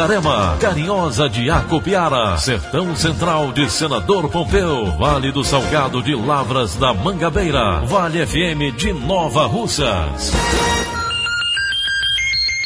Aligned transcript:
Itarema, 0.00 0.56
Carinhosa 0.58 1.28
de 1.28 1.50
Acopiara, 1.50 2.38
Sertão 2.38 2.96
Central 2.96 3.52
de 3.52 3.70
Senador 3.70 4.30
Pompeu, 4.30 4.96
Vale 4.96 5.30
do 5.30 5.44
Salgado 5.44 6.02
de 6.02 6.14
Lavras 6.14 6.74
da 6.74 6.94
Mangabeira, 6.94 7.84
Vale 7.84 8.26
FM 8.26 8.74
de 8.78 8.94
Nova 8.94 9.44
Russas. 9.44 10.32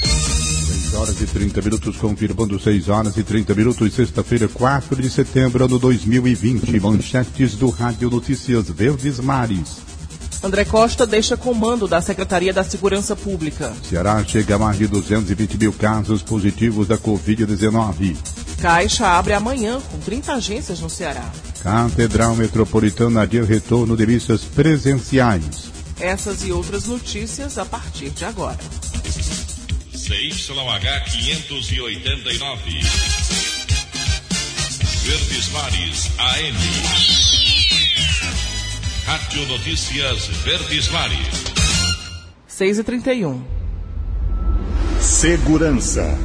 6 0.04 0.94
horas 0.94 1.20
e 1.20 1.26
30 1.26 1.60
minutos, 1.60 1.96
confirmando 1.96 2.56
6 2.56 2.88
horas 2.88 3.16
e 3.16 3.24
30 3.24 3.52
minutos, 3.52 3.92
sexta-feira, 3.92 4.46
4 4.46 5.02
de 5.02 5.10
setembro, 5.10 5.64
ano 5.64 5.76
2020. 5.80 6.78
Manchetes 6.78 7.56
do 7.56 7.68
Rádio 7.68 8.10
Notícias 8.10 8.70
Verdes 8.70 9.18
Mares. 9.18 9.93
André 10.44 10.66
Costa 10.66 11.06
deixa 11.06 11.38
comando 11.38 11.88
da 11.88 12.02
Secretaria 12.02 12.52
da 12.52 12.62
Segurança 12.62 13.16
Pública. 13.16 13.72
Ceará 13.88 14.22
chega 14.22 14.56
a 14.56 14.58
mais 14.58 14.76
de 14.76 14.86
220 14.86 15.56
mil 15.56 15.72
casos 15.72 16.22
positivos 16.22 16.86
da 16.86 16.98
Covid-19. 16.98 18.14
Caixa 18.60 19.08
abre 19.08 19.32
amanhã 19.32 19.80
com 19.90 19.98
30 20.00 20.34
agências 20.34 20.80
no 20.80 20.90
Ceará. 20.90 21.32
Catedral 21.62 22.36
Metropolitana 22.36 23.22
adia 23.22 23.42
retorno 23.42 23.96
de 23.96 24.06
missas 24.06 24.42
presenciais. 24.44 25.72
Essas 25.98 26.44
e 26.44 26.52
outras 26.52 26.84
notícias 26.84 27.56
a 27.56 27.64
partir 27.64 28.10
de 28.10 28.26
agora. 28.26 28.58
CYH 29.94 31.04
589. 31.10 32.80
Verdes 35.04 35.48
Mares 35.52 36.10
AM. 36.18 37.33
Rádio 39.34 39.48
Notícias 39.48 40.28
Verdes 40.28 40.88
Mares. 40.90 41.44
6 42.46 42.78
e 42.78 42.84
31 42.84 43.42
Segurança. 45.00 46.16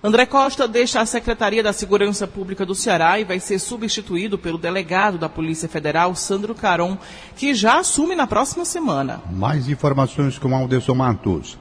André 0.00 0.24
Costa 0.24 0.68
deixa 0.68 1.00
a 1.00 1.06
Secretaria 1.06 1.64
da 1.64 1.72
Segurança 1.72 2.28
Pública 2.28 2.64
do 2.64 2.76
Ceará 2.76 3.18
e 3.18 3.24
vai 3.24 3.40
ser 3.40 3.58
substituído 3.58 4.38
pelo 4.38 4.56
delegado 4.56 5.18
da 5.18 5.28
Polícia 5.28 5.68
Federal, 5.68 6.14
Sandro 6.14 6.54
Caron, 6.54 6.96
que 7.36 7.54
já 7.54 7.80
assume 7.80 8.14
na 8.14 8.28
próxima 8.28 8.64
semana. 8.64 9.20
Mais 9.32 9.68
informações 9.68 10.38
com 10.38 10.54
Alderson 10.54 10.94
Matos. 10.94 11.58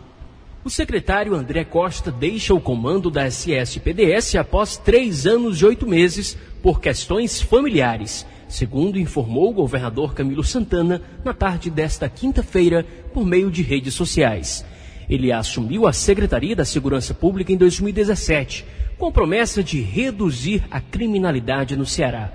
O 0.63 0.69
secretário 0.69 1.33
André 1.33 1.63
Costa 1.63 2.11
deixa 2.11 2.53
o 2.53 2.61
comando 2.61 3.09
da 3.09 3.25
SSPDS 3.25 4.35
após 4.35 4.77
três 4.77 5.25
anos 5.25 5.59
e 5.59 5.65
oito 5.65 5.87
meses 5.87 6.37
por 6.61 6.79
questões 6.79 7.41
familiares 7.41 8.27
segundo 8.47 8.99
informou 8.99 9.49
o 9.49 9.53
governador 9.53 10.13
Camilo 10.13 10.43
Santana 10.43 11.01
na 11.23 11.33
tarde 11.33 11.69
desta 11.69 12.07
quinta-feira 12.07 12.85
por 13.13 13.25
meio 13.25 13.51
de 13.51 13.61
redes 13.61 13.93
sociais. 13.93 14.65
Ele 15.09 15.31
assumiu 15.31 15.87
a 15.87 15.93
Secretaria 15.93 16.55
da 16.55 16.65
Segurança 16.65 17.13
Pública 17.13 17.51
em 17.51 17.57
2017, 17.57 18.65
com 18.97 19.11
promessa 19.11 19.63
de 19.63 19.79
reduzir 19.79 20.63
a 20.69 20.81
criminalidade 20.81 21.77
no 21.77 21.85
Ceará. 21.85 22.31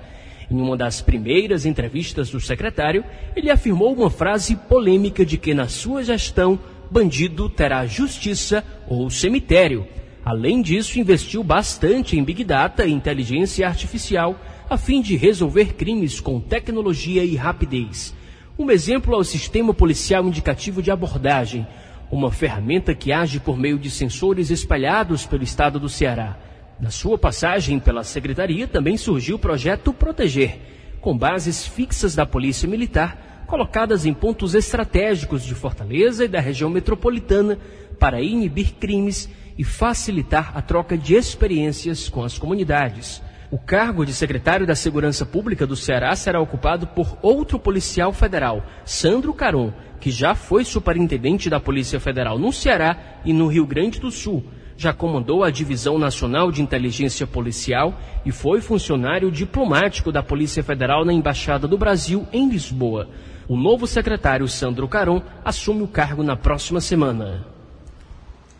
Em 0.49 0.59
uma 0.59 0.77
das 0.77 1.01
primeiras 1.01 1.65
entrevistas 1.65 2.29
do 2.29 2.39
secretário, 2.39 3.03
ele 3.35 3.49
afirmou 3.49 3.93
uma 3.93 4.09
frase 4.09 4.55
polêmica 4.55 5.25
de 5.25 5.37
que 5.37 5.53
na 5.53 5.67
sua 5.67 6.03
gestão, 6.03 6.59
bandido 6.89 7.49
terá 7.49 7.85
justiça 7.85 8.63
ou 8.87 9.09
cemitério. 9.09 9.87
Além 10.23 10.61
disso, 10.61 10.99
investiu 10.99 11.43
bastante 11.43 12.17
em 12.17 12.23
Big 12.23 12.43
Data 12.43 12.85
e 12.85 12.91
inteligência 12.91 13.67
artificial 13.67 14.39
a 14.69 14.77
fim 14.77 15.01
de 15.01 15.15
resolver 15.15 15.73
crimes 15.73 16.19
com 16.19 16.39
tecnologia 16.39 17.23
e 17.23 17.35
rapidez. 17.35 18.13
Um 18.57 18.69
exemplo 18.69 19.13
é 19.13 19.17
o 19.17 19.23
sistema 19.23 19.73
policial 19.73 20.25
indicativo 20.25 20.81
de 20.81 20.91
abordagem, 20.91 21.67
uma 22.11 22.31
ferramenta 22.31 22.93
que 22.93 23.11
age 23.11 23.39
por 23.39 23.57
meio 23.57 23.79
de 23.79 23.89
sensores 23.89 24.49
espalhados 24.49 25.25
pelo 25.25 25.43
estado 25.43 25.79
do 25.79 25.89
Ceará. 25.89 26.37
Na 26.79 26.89
sua 26.89 27.17
passagem 27.17 27.79
pela 27.79 28.03
secretaria 28.03 28.67
também 28.67 28.97
surgiu 28.97 29.37
o 29.37 29.39
projeto 29.39 29.93
Proteger, 29.93 30.59
com 31.01 31.17
bases 31.17 31.65
fixas 31.65 32.15
da 32.15 32.25
Polícia 32.25 32.67
Militar 32.67 33.45
colocadas 33.47 34.05
em 34.05 34.13
pontos 34.13 34.55
estratégicos 34.55 35.43
de 35.43 35.53
Fortaleza 35.53 36.25
e 36.25 36.27
da 36.27 36.39
região 36.39 36.69
metropolitana 36.69 37.59
para 37.99 38.21
inibir 38.21 38.73
crimes 38.79 39.29
e 39.57 39.63
facilitar 39.63 40.51
a 40.55 40.61
troca 40.61 40.97
de 40.97 41.13
experiências 41.13 42.09
com 42.09 42.23
as 42.23 42.37
comunidades. 42.37 43.21
O 43.53 43.57
cargo 43.59 44.03
de 44.03 44.15
secretário 44.15 44.65
da 44.65 44.73
Segurança 44.73 45.27
Pública 45.27 45.67
do 45.67 45.75
Ceará 45.75 46.15
será 46.15 46.41
ocupado 46.41 46.87
por 46.87 47.19
outro 47.21 47.59
policial 47.59 48.11
federal, 48.11 48.65
Sandro 48.83 49.31
Caron, 49.31 49.71
que 49.99 50.09
já 50.09 50.33
foi 50.33 50.65
superintendente 50.65 51.51
da 51.51 51.59
Polícia 51.59 51.99
Federal 51.99 52.39
no 52.39 52.51
Ceará 52.51 52.97
e 53.23 53.31
no 53.31 53.45
Rio 53.45 53.67
Grande 53.67 53.99
do 53.99 54.09
Sul. 54.09 54.43
Já 54.75 54.91
comandou 54.91 55.43
a 55.43 55.51
Divisão 55.51 55.99
Nacional 55.99 56.51
de 56.51 56.63
Inteligência 56.63 57.27
Policial 57.27 57.93
e 58.25 58.31
foi 58.31 58.59
funcionário 58.59 59.29
diplomático 59.29 60.11
da 60.11 60.23
Polícia 60.23 60.63
Federal 60.63 61.05
na 61.05 61.13
Embaixada 61.13 61.67
do 61.67 61.77
Brasil 61.77 62.25
em 62.33 62.49
Lisboa. 62.49 63.07
O 63.47 63.55
novo 63.55 63.85
secretário 63.85 64.47
Sandro 64.47 64.87
Caron 64.87 65.21
assume 65.45 65.83
o 65.83 65.87
cargo 65.87 66.23
na 66.23 66.35
próxima 66.35 66.81
semana. 66.81 67.52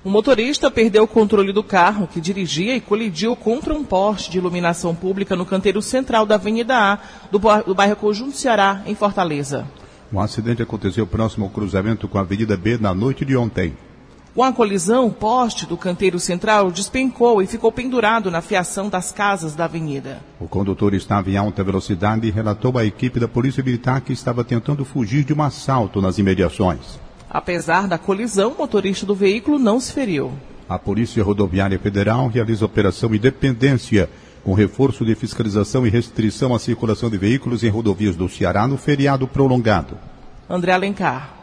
O 0.06 0.10
motorista 0.10 0.70
perdeu 0.70 1.04
o 1.04 1.08
controle 1.08 1.54
do 1.54 1.64
carro 1.64 2.08
que 2.08 2.20
dirigia 2.20 2.76
e 2.76 2.82
colidiu 2.82 3.38
contra 3.38 3.74
um 3.74 3.86
poste 3.86 4.30
de 4.30 4.38
iluminação 4.38 4.94
pública 4.94 5.34
no 5.34 5.46
canteiro 5.46 5.82
central 5.82 6.26
da 6.26 6.36
Avenida 6.36 6.76
A, 6.78 7.00
do, 7.32 7.40
bairro 7.40 7.96
Conjunto 7.96 8.36
Ceará, 8.36 8.82
em 8.86 8.96
Fortaleza. 8.96 9.66
O 10.12 10.20
acidente 10.20 10.62
aconteceu 10.62 11.08
próximo 11.08 11.46
ao 11.46 11.52
cruzamento 11.52 12.10
com 12.10 12.18
a 12.18 12.22
Avenida 12.22 12.58
B 12.58 12.78
na 12.78 12.94
noite 12.94 13.24
de 13.24 13.38
ontem. 13.38 13.78
Com 14.36 14.44
a 14.44 14.52
colisão, 14.52 15.08
o 15.08 15.12
poste 15.12 15.66
do 15.66 15.78
canteiro 15.78 16.20
central 16.20 16.70
despencou 16.70 17.42
e 17.42 17.48
ficou 17.48 17.72
pendurado 17.72 18.30
na 18.30 18.42
fiação 18.42 18.90
das 18.90 19.12
casas 19.12 19.56
da 19.56 19.66
avenida. 19.66 20.20
O 20.38 20.50
condutor 20.50 20.94
estava 20.94 21.30
em 21.30 21.38
alta 21.38 21.64
velocidade 21.64 22.28
e 22.28 22.32
relatou 22.32 22.78
à 22.78 22.84
equipe 22.84 23.22
da 23.22 23.28
Polícia 23.28 23.64
Militar 23.64 24.02
que 24.02 24.12
estava 24.12 24.44
tentando 24.44 24.84
fugir 24.84 25.24
de 25.24 25.34
um 25.34 25.42
assalto 25.42 26.02
nas 26.02 26.18
imediações. 26.18 27.00
Apesar 27.34 27.88
da 27.88 27.98
colisão, 27.98 28.52
o 28.52 28.58
motorista 28.60 29.08
do 29.08 29.16
veículo 29.16 29.58
não 29.58 29.80
se 29.80 29.92
feriu. 29.92 30.32
A 30.70 30.78
Polícia 30.78 31.24
Rodoviária 31.24 31.80
Federal 31.80 32.28
realiza 32.28 32.64
operação 32.64 33.14
Independência, 33.16 34.08
com 34.44 34.54
reforço 34.54 35.04
de 35.04 35.16
fiscalização 35.16 35.88
e 35.88 35.90
restrição 35.90 36.54
à 36.54 36.60
circulação 36.60 37.10
de 37.10 37.18
veículos 37.18 37.64
em 37.64 37.70
rodovias 37.70 38.16
do 38.16 38.30
Ceará 38.30 38.68
no 38.68 38.78
feriado 38.78 39.28
prolongado. 39.28 39.98
André 40.48 40.74
Alencar. 40.74 41.34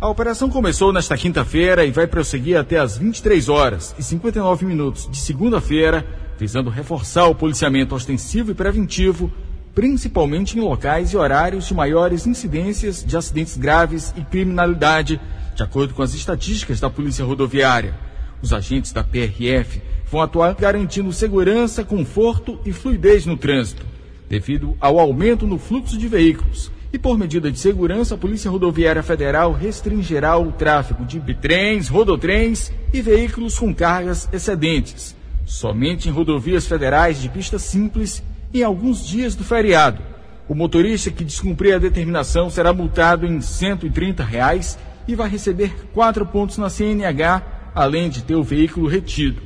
A 0.00 0.08
operação 0.08 0.50
começou 0.50 0.92
nesta 0.92 1.16
quinta-feira 1.16 1.84
e 1.84 1.92
vai 1.92 2.06
prosseguir 2.06 2.56
até 2.56 2.78
às 2.78 2.98
23 2.98 3.48
horas 3.48 3.94
e 3.98 4.02
59 4.02 4.66
minutos 4.66 5.08
de 5.08 5.18
segunda-feira, 5.18 6.04
visando 6.38 6.70
reforçar 6.70 7.26
o 7.26 7.34
policiamento 7.34 7.94
ostensivo 7.94 8.50
e 8.50 8.54
preventivo 8.54 9.30
principalmente 9.78 10.58
em 10.58 10.60
locais 10.60 11.12
e 11.12 11.16
horários 11.16 11.68
de 11.68 11.72
maiores 11.72 12.26
incidências 12.26 13.04
de 13.04 13.16
acidentes 13.16 13.56
graves 13.56 14.12
e 14.16 14.22
criminalidade, 14.22 15.20
de 15.54 15.62
acordo 15.62 15.94
com 15.94 16.02
as 16.02 16.14
estatísticas 16.14 16.80
da 16.80 16.90
Polícia 16.90 17.24
Rodoviária. 17.24 17.94
Os 18.42 18.52
agentes 18.52 18.90
da 18.90 19.04
PRF 19.04 19.80
vão 20.10 20.20
atuar 20.20 20.56
garantindo 20.56 21.12
segurança, 21.12 21.84
conforto 21.84 22.58
e 22.66 22.72
fluidez 22.72 23.24
no 23.24 23.36
trânsito, 23.36 23.86
devido 24.28 24.76
ao 24.80 24.98
aumento 24.98 25.46
no 25.46 25.60
fluxo 25.60 25.96
de 25.96 26.08
veículos. 26.08 26.72
E 26.92 26.98
por 26.98 27.16
medida 27.16 27.48
de 27.48 27.60
segurança, 27.60 28.16
a 28.16 28.18
Polícia 28.18 28.50
Rodoviária 28.50 29.04
Federal 29.04 29.52
restringirá 29.52 30.36
o 30.36 30.50
tráfego 30.50 31.04
de 31.04 31.20
bitrens, 31.20 31.86
rodotrens 31.86 32.72
e 32.92 33.00
veículos 33.00 33.56
com 33.56 33.72
cargas 33.72 34.28
excedentes, 34.32 35.14
somente 35.46 36.08
em 36.08 36.10
rodovias 36.10 36.66
federais 36.66 37.22
de 37.22 37.28
pista 37.28 37.60
simples 37.60 38.24
em 38.52 38.62
alguns 38.62 39.06
dias 39.06 39.34
do 39.34 39.44
feriado. 39.44 40.02
O 40.48 40.54
motorista 40.54 41.10
que 41.10 41.24
descumprir 41.24 41.74
a 41.74 41.78
determinação 41.78 42.48
será 42.48 42.72
multado 42.72 43.26
em 43.26 43.40
130 43.40 44.22
reais 44.22 44.78
e 45.06 45.14
vai 45.14 45.28
receber 45.28 45.88
quatro 45.92 46.24
pontos 46.24 46.56
na 46.58 46.70
CNH, 46.70 47.42
além 47.74 48.08
de 48.08 48.22
ter 48.22 48.34
o 48.34 48.42
veículo 48.42 48.88
retido. 48.88 49.42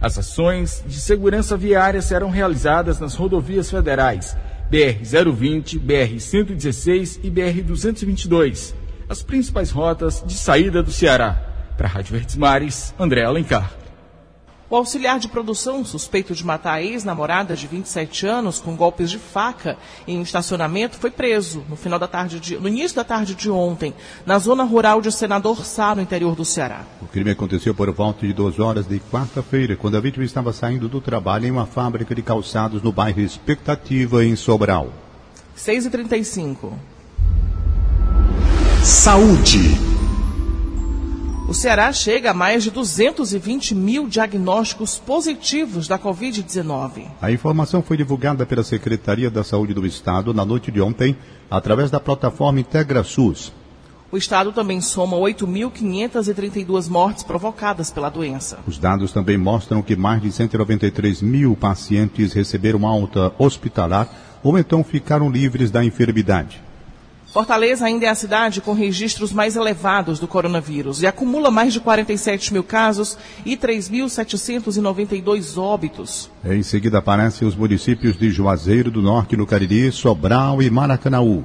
As 0.00 0.18
ações 0.18 0.82
de 0.86 1.00
segurança 1.00 1.56
viária 1.56 2.00
serão 2.02 2.30
realizadas 2.30 3.00
nas 3.00 3.14
rodovias 3.14 3.70
federais 3.70 4.36
BR-020, 4.70 5.78
BR-116 5.78 7.20
e 7.22 7.30
BR-222, 7.30 8.74
as 9.08 9.22
principais 9.22 9.70
rotas 9.70 10.22
de 10.26 10.34
saída 10.34 10.82
do 10.82 10.90
Ceará. 10.90 11.40
Para 11.76 11.86
a 11.86 11.90
Rádio 11.90 12.12
Verdes 12.12 12.36
Mares, 12.36 12.94
André 12.98 13.24
Alencar. 13.24 13.85
O 14.68 14.74
auxiliar 14.74 15.20
de 15.20 15.28
produção, 15.28 15.84
suspeito 15.84 16.34
de 16.34 16.44
matar 16.44 16.74
a 16.74 16.82
ex-namorada 16.82 17.54
de 17.54 17.68
27 17.68 18.26
anos 18.26 18.58
com 18.58 18.74
golpes 18.74 19.08
de 19.08 19.18
faca 19.18 19.78
em 20.08 20.18
um 20.18 20.22
estacionamento, 20.22 20.96
foi 20.96 21.08
preso 21.08 21.64
no, 21.68 21.76
final 21.76 22.00
da 22.00 22.08
tarde 22.08 22.40
de, 22.40 22.58
no 22.58 22.66
início 22.66 22.96
da 22.96 23.04
tarde 23.04 23.36
de 23.36 23.48
ontem, 23.48 23.94
na 24.26 24.40
zona 24.40 24.64
rural 24.64 25.00
de 25.00 25.12
Senador 25.12 25.64
Sá, 25.64 25.94
no 25.94 26.02
interior 26.02 26.34
do 26.34 26.44
Ceará. 26.44 26.84
O 27.00 27.06
crime 27.06 27.30
aconteceu 27.30 27.72
por 27.76 27.92
volta 27.92 28.26
de 28.26 28.32
duas 28.32 28.58
horas 28.58 28.88
de 28.88 28.98
quarta-feira, 28.98 29.76
quando 29.76 29.96
a 29.96 30.00
vítima 30.00 30.24
estava 30.24 30.52
saindo 30.52 30.88
do 30.88 31.00
trabalho 31.00 31.46
em 31.46 31.52
uma 31.52 31.66
fábrica 31.66 32.12
de 32.12 32.22
calçados 32.22 32.82
no 32.82 32.90
bairro 32.90 33.20
Expectativa, 33.20 34.24
em 34.24 34.34
Sobral. 34.34 34.92
6h35. 35.56 36.72
Saúde. 38.82 39.95
O 41.48 41.54
Ceará 41.54 41.92
chega 41.92 42.32
a 42.32 42.34
mais 42.34 42.64
de 42.64 42.72
220 42.72 43.72
mil 43.72 44.08
diagnósticos 44.08 44.98
positivos 44.98 45.86
da 45.86 45.96
Covid-19. 45.96 47.04
A 47.22 47.30
informação 47.30 47.80
foi 47.80 47.96
divulgada 47.96 48.44
pela 48.44 48.64
Secretaria 48.64 49.30
da 49.30 49.44
Saúde 49.44 49.72
do 49.72 49.86
Estado 49.86 50.34
na 50.34 50.44
noite 50.44 50.72
de 50.72 50.80
ontem, 50.80 51.16
através 51.48 51.88
da 51.88 52.00
plataforma 52.00 52.58
IntegraSUS. 52.58 53.52
O 54.10 54.16
Estado 54.16 54.50
também 54.50 54.80
soma 54.80 55.16
8.532 55.18 56.88
mortes 56.88 57.22
provocadas 57.22 57.92
pela 57.92 58.10
doença. 58.10 58.58
Os 58.66 58.76
dados 58.76 59.12
também 59.12 59.38
mostram 59.38 59.82
que 59.82 59.94
mais 59.94 60.20
de 60.20 60.32
193 60.32 61.22
mil 61.22 61.54
pacientes 61.54 62.32
receberam 62.32 62.84
alta 62.84 63.32
hospitalar 63.38 64.08
ou 64.42 64.58
então 64.58 64.82
ficaram 64.82 65.30
livres 65.30 65.70
da 65.70 65.84
enfermidade. 65.84 66.65
Fortaleza 67.36 67.84
ainda 67.84 68.06
é 68.06 68.08
a 68.08 68.14
cidade 68.14 68.62
com 68.62 68.72
registros 68.72 69.30
mais 69.30 69.56
elevados 69.56 70.18
do 70.18 70.26
coronavírus 70.26 71.02
e 71.02 71.06
acumula 71.06 71.50
mais 71.50 71.74
de 71.74 71.80
47 71.80 72.50
mil 72.50 72.64
casos 72.64 73.18
e 73.44 73.58
3.792 73.58 75.60
óbitos. 75.60 76.30
Em 76.42 76.62
seguida 76.62 76.96
aparecem 76.96 77.46
os 77.46 77.54
municípios 77.54 78.16
de 78.16 78.30
Juazeiro 78.30 78.90
do 78.90 79.02
Norte, 79.02 79.36
no 79.36 79.46
Cariri, 79.46 79.92
Sobral 79.92 80.62
e 80.62 80.70
Maracanaú. 80.70 81.44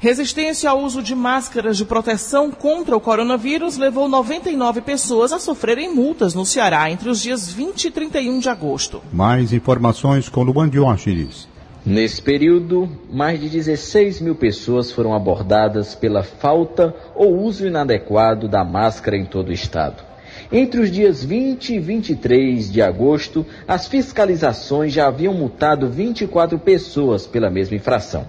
Resistência 0.00 0.70
ao 0.70 0.82
uso 0.82 1.04
de 1.04 1.14
máscaras 1.14 1.76
de 1.76 1.84
proteção 1.84 2.50
contra 2.50 2.96
o 2.96 3.00
coronavírus 3.00 3.76
levou 3.76 4.08
99 4.08 4.80
pessoas 4.80 5.32
a 5.32 5.38
sofrerem 5.38 5.94
multas 5.94 6.34
no 6.34 6.44
Ceará 6.44 6.90
entre 6.90 7.08
os 7.08 7.22
dias 7.22 7.48
20 7.48 7.84
e 7.84 7.90
31 7.92 8.40
de 8.40 8.48
agosto. 8.48 9.00
Mais 9.12 9.52
informações 9.52 10.28
com 10.28 10.42
Luan 10.42 10.68
Diógenes. 10.68 11.46
Nesse 11.86 12.20
período, 12.20 12.88
mais 13.10 13.40
de 13.40 13.48
16 13.48 14.20
mil 14.20 14.34
pessoas 14.34 14.90
foram 14.90 15.14
abordadas 15.14 15.94
pela 15.94 16.22
falta 16.22 16.94
ou 17.14 17.38
uso 17.38 17.66
inadequado 17.66 18.48
da 18.48 18.64
máscara 18.64 19.16
em 19.16 19.24
todo 19.24 19.48
o 19.48 19.52
estado. 19.52 20.02
Entre 20.50 20.80
os 20.80 20.90
dias 20.90 21.24
20 21.24 21.74
e 21.74 21.78
23 21.78 22.70
de 22.70 22.82
agosto, 22.82 23.46
as 23.66 23.86
fiscalizações 23.86 24.92
já 24.92 25.06
haviam 25.06 25.32
multado 25.34 25.88
24 25.88 26.58
pessoas 26.58 27.26
pela 27.26 27.48
mesma 27.50 27.76
infração. 27.76 28.26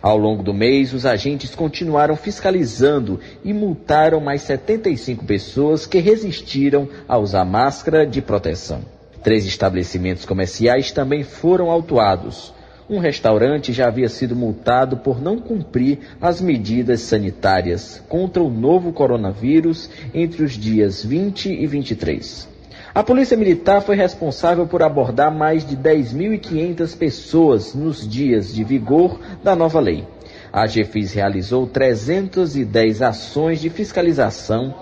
Ao 0.00 0.18
longo 0.18 0.42
do 0.42 0.52
mês, 0.52 0.92
os 0.92 1.06
agentes 1.06 1.54
continuaram 1.54 2.16
fiscalizando 2.16 3.20
e 3.44 3.52
multaram 3.52 4.20
mais 4.20 4.42
75 4.42 5.24
pessoas 5.24 5.86
que 5.86 5.98
resistiram 5.98 6.88
a 7.08 7.16
usar 7.16 7.44
máscara 7.44 8.04
de 8.04 8.20
proteção. 8.20 8.80
Três 9.22 9.46
estabelecimentos 9.46 10.24
comerciais 10.24 10.90
também 10.90 11.22
foram 11.22 11.70
autuados. 11.70 12.52
Um 12.90 12.98
restaurante 12.98 13.72
já 13.72 13.86
havia 13.86 14.08
sido 14.08 14.34
multado 14.34 14.98
por 14.98 15.20
não 15.22 15.38
cumprir 15.38 16.00
as 16.20 16.40
medidas 16.40 17.00
sanitárias 17.00 18.02
contra 18.08 18.42
o 18.42 18.50
novo 18.50 18.92
coronavírus 18.92 19.88
entre 20.12 20.42
os 20.42 20.52
dias 20.52 21.04
20 21.04 21.52
e 21.52 21.66
23. 21.66 22.48
A 22.94 23.02
Polícia 23.02 23.36
Militar 23.36 23.80
foi 23.80 23.96
responsável 23.96 24.66
por 24.66 24.82
abordar 24.82 25.34
mais 25.34 25.64
de 25.64 25.76
10.500 25.76 26.96
pessoas 26.96 27.74
nos 27.74 28.06
dias 28.06 28.52
de 28.54 28.62
vigor 28.64 29.18
da 29.42 29.56
nova 29.56 29.80
lei. 29.80 30.04
A 30.52 30.66
GFIS 30.66 31.14
realizou 31.14 31.66
310 31.66 33.00
ações 33.00 33.60
de 33.60 33.70
fiscalização 33.70 34.74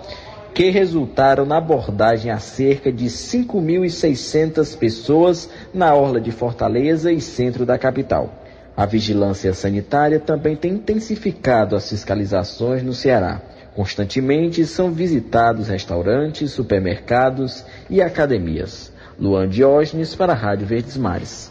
que 0.53 0.69
resultaram 0.69 1.45
na 1.45 1.57
abordagem 1.57 2.31
a 2.31 2.39
cerca 2.39 2.91
de 2.91 3.05
5.600 3.05 4.77
pessoas 4.77 5.49
na 5.73 5.93
orla 5.93 6.19
de 6.19 6.31
Fortaleza 6.31 7.11
e 7.11 7.21
centro 7.21 7.65
da 7.65 7.77
capital. 7.77 8.33
A 8.75 8.85
vigilância 8.85 9.53
sanitária 9.53 10.19
também 10.19 10.55
tem 10.55 10.73
intensificado 10.73 11.75
as 11.75 11.89
fiscalizações 11.89 12.83
no 12.83 12.93
Ceará. 12.93 13.41
Constantemente 13.75 14.65
são 14.65 14.91
visitados 14.91 15.67
restaurantes, 15.67 16.51
supermercados 16.51 17.63
e 17.89 18.01
academias. 18.01 18.91
Luan 19.19 19.47
Diógenes 19.47 20.15
para 20.15 20.33
a 20.33 20.35
Rádio 20.35 20.67
Verdes 20.67 20.97
Mares. 20.97 21.50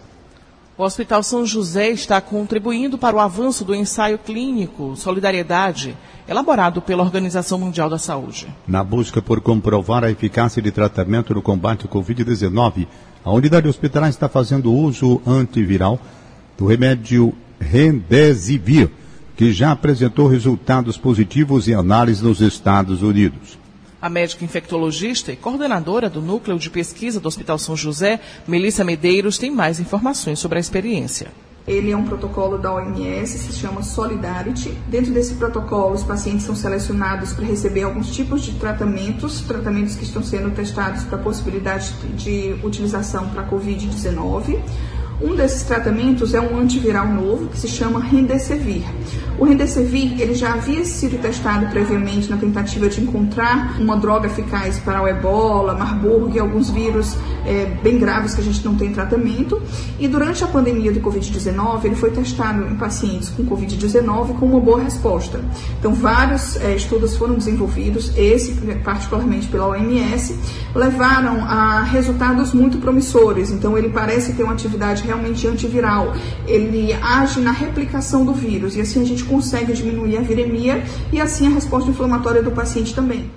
O 0.81 0.83
Hospital 0.83 1.23
São 1.23 1.45
José 1.45 1.91
está 1.91 2.23
contribuindo 2.23 2.97
para 2.97 3.15
o 3.15 3.21
avanço 3.21 3.67
do 3.67 3.75
ensaio 3.75 4.17
clínico 4.17 4.97
Solidariedade, 4.97 5.95
elaborado 6.27 6.81
pela 6.81 7.03
Organização 7.03 7.59
Mundial 7.59 7.91
da 7.91 7.99
Saúde. 7.99 8.49
Na 8.67 8.83
busca 8.83 9.21
por 9.21 9.43
comprovar 9.43 10.05
a 10.05 10.11
eficácia 10.11 10.63
de 10.63 10.71
tratamento 10.71 11.35
no 11.35 11.43
combate 11.43 11.85
ao 11.85 11.93
Covid-19, 11.93 12.87
a 13.23 13.31
unidade 13.31 13.69
hospitalar 13.69 14.09
está 14.09 14.27
fazendo 14.27 14.73
uso 14.73 15.21
antiviral 15.27 16.01
do 16.57 16.65
remédio 16.65 17.35
Remdesivir, 17.61 18.89
que 19.37 19.53
já 19.53 19.73
apresentou 19.73 20.29
resultados 20.29 20.97
positivos 20.97 21.69
em 21.69 21.75
análise 21.75 22.25
nos 22.25 22.41
Estados 22.41 23.03
Unidos. 23.03 23.60
A 24.01 24.09
médica 24.09 24.45
infectologista 24.45 25.31
e 25.31 25.37
coordenadora 25.37 26.09
do 26.09 26.23
Núcleo 26.23 26.59
de 26.59 26.71
Pesquisa 26.71 27.21
do 27.21 27.29
Hospital 27.29 27.59
São 27.59 27.77
José, 27.77 28.19
Melissa 28.49 28.83
Medeiros, 28.83 29.37
tem 29.37 29.51
mais 29.51 29.79
informações 29.79 30.39
sobre 30.39 30.57
a 30.57 30.61
experiência. 30.61 31.29
Ele 31.67 31.91
é 31.91 31.97
um 31.97 32.05
protocolo 32.05 32.57
da 32.57 32.73
OMS, 32.73 33.39
se 33.39 33.53
chama 33.53 33.83
Solidarity. 33.83 34.71
Dentro 34.89 35.13
desse 35.13 35.35
protocolo, 35.35 35.95
os 35.95 36.03
pacientes 36.03 36.47
são 36.47 36.57
selecionados 36.57 37.35
para 37.35 37.45
receber 37.45 37.83
alguns 37.83 38.11
tipos 38.11 38.43
de 38.43 38.53
tratamentos, 38.53 39.43
tratamentos 39.43 39.95
que 39.95 40.05
estão 40.05 40.23
sendo 40.23 40.51
testados 40.51 41.05
para 41.05 41.19
possibilidade 41.19 41.93
de 42.17 42.57
utilização 42.65 43.29
para 43.29 43.47
COVID-19. 43.47 44.59
Um 45.23 45.37
desses 45.37 45.63
tratamentos 45.65 46.33
é 46.33 46.41
um 46.41 46.59
antiviral 46.59 47.07
novo 47.07 47.49
que 47.49 47.59
se 47.59 47.69
chama 47.69 48.01
Remdesivir. 48.01 48.83
O 49.39 49.45
Remdesivir 49.45 50.21
ele 50.21 50.35
já 50.35 50.55
havia 50.55 50.83
sido 50.85 51.21
testado 51.21 51.67
previamente 51.69 52.31
na 52.31 52.39
tentativa 52.39 52.89
de 52.89 53.03
encontrar 53.03 53.79
uma 53.79 53.97
droga 53.97 54.27
eficaz 54.27 54.79
para 54.79 55.03
o 55.03 55.09
Ebola, 55.09 55.75
Marburg 55.75 56.37
e 56.37 56.41
alguns 56.41 56.71
vírus 56.71 57.17
é, 57.47 57.67
bem 57.83 57.99
graves 57.99 58.35
que 58.35 58.41
a 58.41 58.45
gente 58.45 58.65
não 58.65 58.75
tem 58.77 58.93
tratamento. 58.93 59.61
E 59.99 60.09
durante 60.09 60.43
a 60.43 60.47
pandemia 60.47 60.91
do 60.91 61.01
Covid-19 61.01 61.85
ele 61.85 61.97
foi 61.97 62.11
testado 62.11 62.67
em 62.67 62.77
pacientes 62.77 63.29
com 63.29 63.45
Covid-19 63.45 64.39
com 64.39 64.47
uma 64.47 64.61
boa 64.61 64.81
resposta. 64.83 65.41
Então 65.79 65.93
vários 65.93 66.57
é, 66.57 66.75
estudos 66.75 67.17
foram 67.17 67.35
desenvolvidos, 67.35 68.13
esse 68.17 68.53
particularmente 68.85 69.49
pela 69.49 69.69
OMS, 69.69 70.39
levaram 70.75 71.45
a 71.45 71.83
resultados 71.83 72.53
muito 72.55 72.79
promissores. 72.79 73.51
Então 73.51 73.77
ele 73.77 73.91
parece 73.91 74.33
ter 74.33 74.43
uma 74.43 74.53
atividade 74.53 75.03
realmente 75.11 75.47
antiviral. 75.47 76.15
Ele 76.47 76.93
age 76.93 77.41
na 77.41 77.51
replicação 77.51 78.25
do 78.25 78.33
vírus 78.33 78.77
e 78.77 78.81
assim 78.81 79.03
a 79.03 79.05
gente 79.05 79.25
consegue 79.25 79.73
diminuir 79.73 80.17
a 80.17 80.23
viremia 80.23 80.83
e 81.13 81.21
assim 81.21 81.47
a 81.49 81.51
resposta 81.51 81.91
inflamatória 81.91 82.43
do 82.43 82.53
paciente 82.53 82.95
também. 82.95 83.31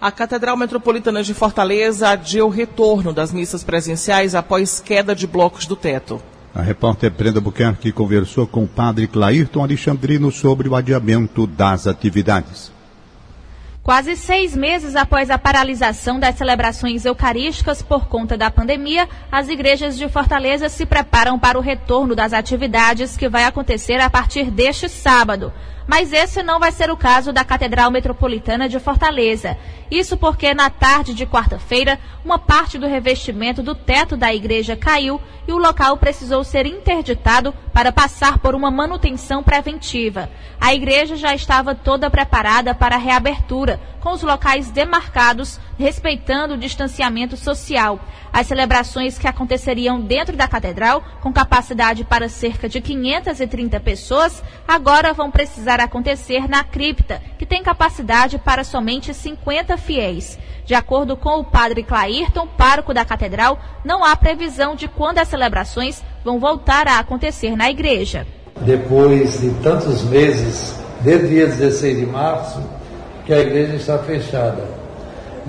A 0.00 0.10
Catedral 0.10 0.56
Metropolitana 0.56 1.22
de 1.22 1.34
Fortaleza 1.34 2.10
adiou 2.10 2.48
o 2.48 2.52
retorno 2.52 3.12
das 3.12 3.32
missas 3.32 3.64
presenciais 3.64 4.34
após 4.34 4.80
queda 4.80 5.14
de 5.14 5.26
blocos 5.26 5.66
do 5.66 5.76
teto. 5.76 6.22
A 6.54 6.62
repórter 6.62 7.10
Brenda 7.10 7.40
Buquerque 7.40 7.92
conversou 7.92 8.46
com 8.46 8.64
o 8.64 8.68
padre 8.68 9.06
Clairton 9.06 9.62
Alexandrino 9.62 10.30
sobre 10.32 10.68
o 10.68 10.74
adiamento 10.74 11.46
das 11.46 11.86
atividades. 11.86 12.77
Quase 13.88 14.16
seis 14.16 14.54
meses 14.54 14.94
após 14.94 15.30
a 15.30 15.38
paralisação 15.38 16.20
das 16.20 16.34
celebrações 16.34 17.06
eucarísticas 17.06 17.80
por 17.80 18.06
conta 18.06 18.36
da 18.36 18.50
pandemia, 18.50 19.08
as 19.32 19.48
igrejas 19.48 19.96
de 19.96 20.06
Fortaleza 20.10 20.68
se 20.68 20.84
preparam 20.84 21.38
para 21.38 21.56
o 21.56 21.62
retorno 21.62 22.14
das 22.14 22.34
atividades 22.34 23.16
que 23.16 23.30
vai 23.30 23.44
acontecer 23.44 23.98
a 23.98 24.10
partir 24.10 24.50
deste 24.50 24.90
sábado. 24.90 25.54
Mas 25.88 26.12
esse 26.12 26.42
não 26.42 26.60
vai 26.60 26.70
ser 26.70 26.90
o 26.90 26.98
caso 26.98 27.32
da 27.32 27.42
Catedral 27.42 27.90
Metropolitana 27.90 28.68
de 28.68 28.78
Fortaleza. 28.78 29.56
Isso 29.90 30.18
porque 30.18 30.52
na 30.52 30.68
tarde 30.68 31.14
de 31.14 31.24
quarta-feira, 31.24 31.98
uma 32.22 32.38
parte 32.38 32.76
do 32.76 32.86
revestimento 32.86 33.62
do 33.62 33.74
teto 33.74 34.14
da 34.14 34.32
igreja 34.34 34.76
caiu 34.76 35.18
e 35.46 35.52
o 35.52 35.56
local 35.56 35.96
precisou 35.96 36.44
ser 36.44 36.66
interditado 36.66 37.54
para 37.72 37.90
passar 37.90 38.38
por 38.38 38.54
uma 38.54 38.70
manutenção 38.70 39.42
preventiva. 39.42 40.28
A 40.60 40.74
igreja 40.74 41.16
já 41.16 41.34
estava 41.34 41.74
toda 41.74 42.10
preparada 42.10 42.74
para 42.74 42.96
a 42.96 42.98
reabertura, 42.98 43.80
com 43.98 44.12
os 44.12 44.22
locais 44.22 44.70
demarcados, 44.70 45.58
respeitando 45.78 46.54
o 46.54 46.58
distanciamento 46.58 47.36
social. 47.36 48.00
As 48.32 48.46
celebrações 48.46 49.18
que 49.18 49.26
aconteceriam 49.26 50.00
dentro 50.00 50.36
da 50.36 50.48
catedral, 50.48 51.02
com 51.20 51.32
capacidade 51.32 52.04
para 52.04 52.28
cerca 52.28 52.68
de 52.68 52.80
530 52.80 53.78
pessoas, 53.80 54.42
agora 54.66 55.14
vão 55.14 55.30
precisar 55.30 55.80
acontecer 55.80 56.48
na 56.48 56.64
cripta, 56.64 57.22
que 57.38 57.46
tem 57.46 57.62
capacidade 57.62 58.38
para 58.38 58.64
somente 58.64 59.14
50 59.14 59.76
fiéis. 59.78 60.38
De 60.66 60.74
acordo 60.74 61.16
com 61.16 61.40
o 61.40 61.44
padre 61.44 61.82
Clairton, 61.82 62.46
pároco 62.46 62.92
da 62.92 63.04
catedral, 63.04 63.58
não 63.84 64.04
há 64.04 64.14
previsão 64.14 64.74
de 64.74 64.86
quando 64.88 65.18
as 65.18 65.28
celebrações 65.28 66.02
vão 66.22 66.38
voltar 66.38 66.86
a 66.86 66.98
acontecer 66.98 67.56
na 67.56 67.70
igreja. 67.70 68.26
Depois 68.60 69.40
de 69.40 69.50
tantos 69.62 70.02
meses, 70.02 70.78
desde 71.00 71.26
o 71.26 71.28
dia 71.28 71.46
16 71.46 71.96
de 71.96 72.06
março, 72.06 72.62
que 73.24 73.32
a 73.32 73.40
igreja 73.40 73.76
está 73.76 73.98
fechada. 73.98 74.77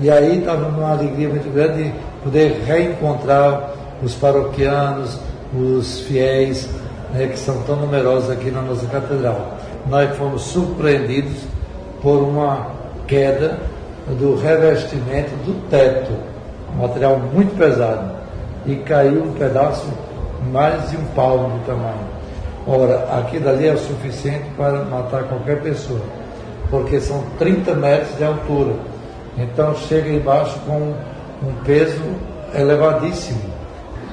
E 0.02 0.10
aí 0.10 0.38
estava 0.38 0.66
uma 0.66 0.92
alegria 0.92 1.28
muito 1.28 1.52
grande 1.52 1.84
de 1.84 1.92
poder 2.24 2.62
reencontrar 2.66 3.70
os 4.02 4.14
paroquianos, 4.14 5.18
os 5.54 6.00
fiéis, 6.00 6.68
né, 7.12 7.26
que 7.26 7.38
são 7.38 7.60
tão 7.62 7.76
numerosos 7.76 8.30
aqui 8.30 8.50
na 8.50 8.62
nossa 8.62 8.86
catedral. 8.86 9.58
Nós 9.88 10.16
fomos 10.16 10.42
surpreendidos 10.42 11.42
por 12.00 12.22
uma 12.22 12.68
queda 13.06 13.58
do 14.18 14.36
revestimento 14.36 15.30
do 15.44 15.68
teto, 15.68 16.12
um 16.74 16.82
material 16.82 17.18
muito 17.18 17.54
pesado, 17.58 18.10
e 18.64 18.76
caiu 18.76 19.24
um 19.24 19.32
pedaço 19.32 19.86
mais 20.50 20.90
de 20.90 20.96
um 20.96 21.04
palmo 21.14 21.58
de 21.58 21.64
tamanho. 21.66 22.08
Ora, 22.66 23.06
aquilo 23.18 23.50
ali 23.50 23.66
é 23.66 23.72
o 23.74 23.78
suficiente 23.78 24.44
para 24.56 24.84
matar 24.84 25.24
qualquer 25.24 25.60
pessoa, 25.60 26.00
porque 26.70 27.00
são 27.00 27.22
30 27.38 27.74
metros 27.74 28.16
de 28.16 28.24
altura. 28.24 28.89
Então 29.36 29.74
chega 29.74 30.08
embaixo 30.08 30.58
com 30.66 30.94
um 31.42 31.54
peso 31.64 32.02
elevadíssimo. 32.54 33.40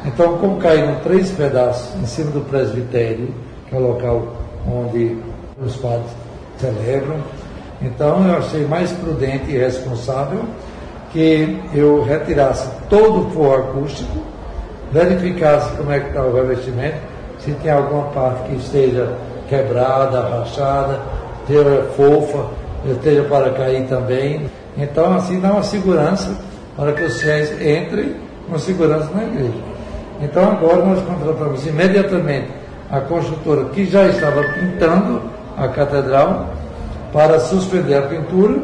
Então, 0.06 0.38
como 0.38 0.58
caíram 0.58 0.96
três 1.04 1.32
pedaços 1.32 1.94
em 2.02 2.06
cima 2.06 2.32
do 2.32 2.42
presbitério, 2.42 3.34
que 3.68 3.76
é 3.76 3.78
o 3.78 3.82
local 3.82 4.28
onde 4.66 5.18
os 5.62 5.76
padres 5.76 6.12
celebram, 6.58 7.18
então 7.82 8.28
eu 8.28 8.38
achei 8.38 8.66
mais 8.66 8.92
prudente 8.92 9.52
e 9.52 9.58
responsável 9.58 10.46
que 11.12 11.60
eu 11.74 12.04
retirasse 12.04 12.70
todo 12.90 13.28
o 13.28 13.32
forro 13.32 13.56
acústico, 13.56 14.18
verificasse 14.92 15.76
como 15.76 15.92
é 15.92 16.00
que 16.00 16.08
está 16.08 16.24
o 16.24 16.34
revestimento, 16.34 16.98
se 17.40 17.52
tem 17.52 17.72
alguma 17.72 18.06
parte 18.10 18.50
que 18.50 18.56
esteja 18.56 19.14
quebrada, 19.48 20.22
rachada, 20.22 21.00
esteja 21.42 21.84
fofa, 21.96 22.46
esteja 22.86 23.24
para 23.24 23.52
cair 23.52 23.88
também. 23.88 24.50
Então, 24.78 25.16
assim, 25.16 25.40
dá 25.40 25.54
uma 25.54 25.64
segurança 25.64 26.38
para 26.76 26.94
que 26.94 27.04
os 27.04 27.20
fiéis 27.20 27.52
entrem 27.54 28.16
com 28.48 28.60
segurança 28.60 29.10
na 29.14 29.24
igreja. 29.24 29.58
Então, 30.22 30.52
agora 30.52 30.86
nós 30.86 31.02
contratamos 31.04 31.66
imediatamente 31.66 32.48
a 32.90 33.02
construtora 33.02 33.66
que 33.66 33.86
já 33.86 34.08
estava 34.08 34.44
pintando 34.44 35.22
a 35.58 35.68
catedral 35.68 36.54
para 37.12 37.40
suspender 37.40 37.96
a 37.96 38.02
pintura 38.04 38.60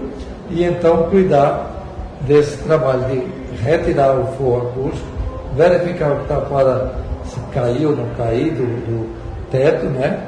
e 0.50 0.64
então 0.64 1.10
cuidar 1.10 1.72
desse 2.22 2.58
trabalho 2.60 3.04
de 3.06 3.64
retirar 3.64 4.16
o 4.16 4.26
forro 4.38 4.68
acústico, 4.68 5.08
verificar 5.56 6.12
o 6.12 6.16
que 6.18 6.22
está 6.24 6.38
para 6.38 6.94
se 7.26 7.40
cair 7.54 7.86
ou 7.86 7.96
não 7.96 8.06
cair 8.16 8.52
do, 8.52 8.64
do 8.64 9.10
teto, 9.52 9.86
né? 9.88 10.28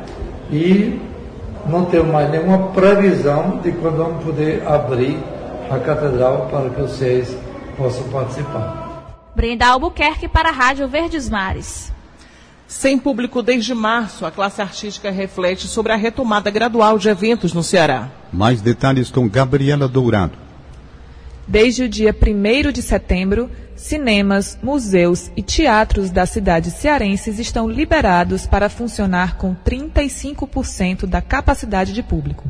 E 0.51 0.99
não 1.67 1.85
temos 1.85 2.11
mais 2.11 2.29
nenhuma 2.29 2.69
previsão 2.69 3.59
de 3.63 3.71
quando 3.73 3.97
vamos 3.97 4.23
poder 4.23 4.63
abrir 4.65 5.17
a 5.69 5.79
catedral 5.79 6.47
para 6.49 6.69
que 6.69 6.81
vocês 6.81 7.35
possam 7.77 8.07
participar. 8.09 8.85
Brenda 9.35 9.67
Albuquerque 9.67 10.27
para 10.27 10.49
a 10.49 10.51
Rádio 10.51 10.87
Verdes 10.87 11.29
Mares. 11.29 11.91
Sem 12.67 12.97
público 12.97 13.43
desde 13.43 13.75
março, 13.75 14.25
a 14.25 14.31
classe 14.31 14.61
artística 14.61 15.11
reflete 15.11 15.67
sobre 15.67 15.91
a 15.91 15.95
retomada 15.95 16.49
gradual 16.49 16.97
de 16.97 17.09
eventos 17.09 17.53
no 17.53 17.61
Ceará. 17.61 18.09
Mais 18.33 18.61
detalhes 18.61 19.11
com 19.11 19.29
Gabriela 19.29 19.87
Dourado. 19.87 20.37
Desde 21.47 21.83
o 21.83 21.89
dia 21.89 22.15
1 22.15 22.71
de 22.71 22.81
setembro, 22.81 23.51
cinemas, 23.75 24.57
museus 24.63 25.29
e 25.37 25.43
teatros 25.43 26.09
das 26.09 26.31
cidades 26.31 26.73
cearenses 26.73 27.37
estão 27.37 27.69
liberados 27.69 28.47
para 28.47 28.67
funcionar 28.67 29.37
com 29.37 29.55
35% 29.55 31.05
da 31.05 31.21
capacidade 31.21 31.93
de 31.93 32.01
público. 32.01 32.49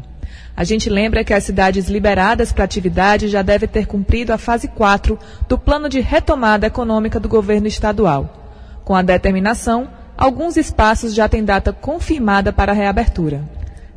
A 0.55 0.63
gente 0.63 0.89
lembra 0.89 1.23
que 1.23 1.33
as 1.33 1.43
cidades 1.43 1.87
liberadas 1.87 2.53
para 2.53 2.63
atividade 2.63 3.27
já 3.27 3.41
devem 3.41 3.67
ter 3.67 3.85
cumprido 3.85 4.31
a 4.31 4.37
fase 4.37 4.67
4 4.67 5.19
do 5.47 5.57
plano 5.57 5.89
de 5.89 5.99
retomada 5.99 6.67
econômica 6.67 7.19
do 7.19 7.27
governo 7.27 7.67
estadual. 7.67 8.45
Com 8.83 8.95
a 8.95 9.01
determinação, 9.01 9.89
alguns 10.17 10.55
espaços 10.55 11.13
já 11.13 11.27
têm 11.27 11.43
data 11.43 11.73
confirmada 11.73 12.53
para 12.53 12.71
a 12.71 12.75
reabertura. 12.75 13.43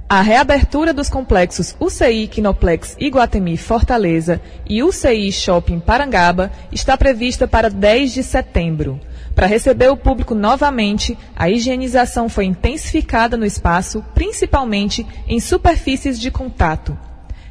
A 0.08 0.22
reabertura 0.22 0.94
dos 0.94 1.10
complexos 1.10 1.76
UCI 1.78 2.28
Kinoplex 2.28 2.96
Iguatemi 2.98 3.58
Fortaleza 3.58 4.40
e 4.66 4.82
UCI 4.82 5.30
Shopping 5.30 5.80
Parangaba 5.80 6.50
está 6.72 6.96
prevista 6.96 7.46
para 7.46 7.68
10 7.68 8.14
de 8.14 8.22
setembro. 8.22 8.98
Para 9.38 9.46
receber 9.46 9.88
o 9.88 9.96
público 9.96 10.34
novamente, 10.34 11.16
a 11.36 11.48
higienização 11.48 12.28
foi 12.28 12.46
intensificada 12.46 13.36
no 13.36 13.46
espaço, 13.46 14.04
principalmente 14.12 15.06
em 15.28 15.38
superfícies 15.38 16.18
de 16.18 16.28
contato. 16.28 16.98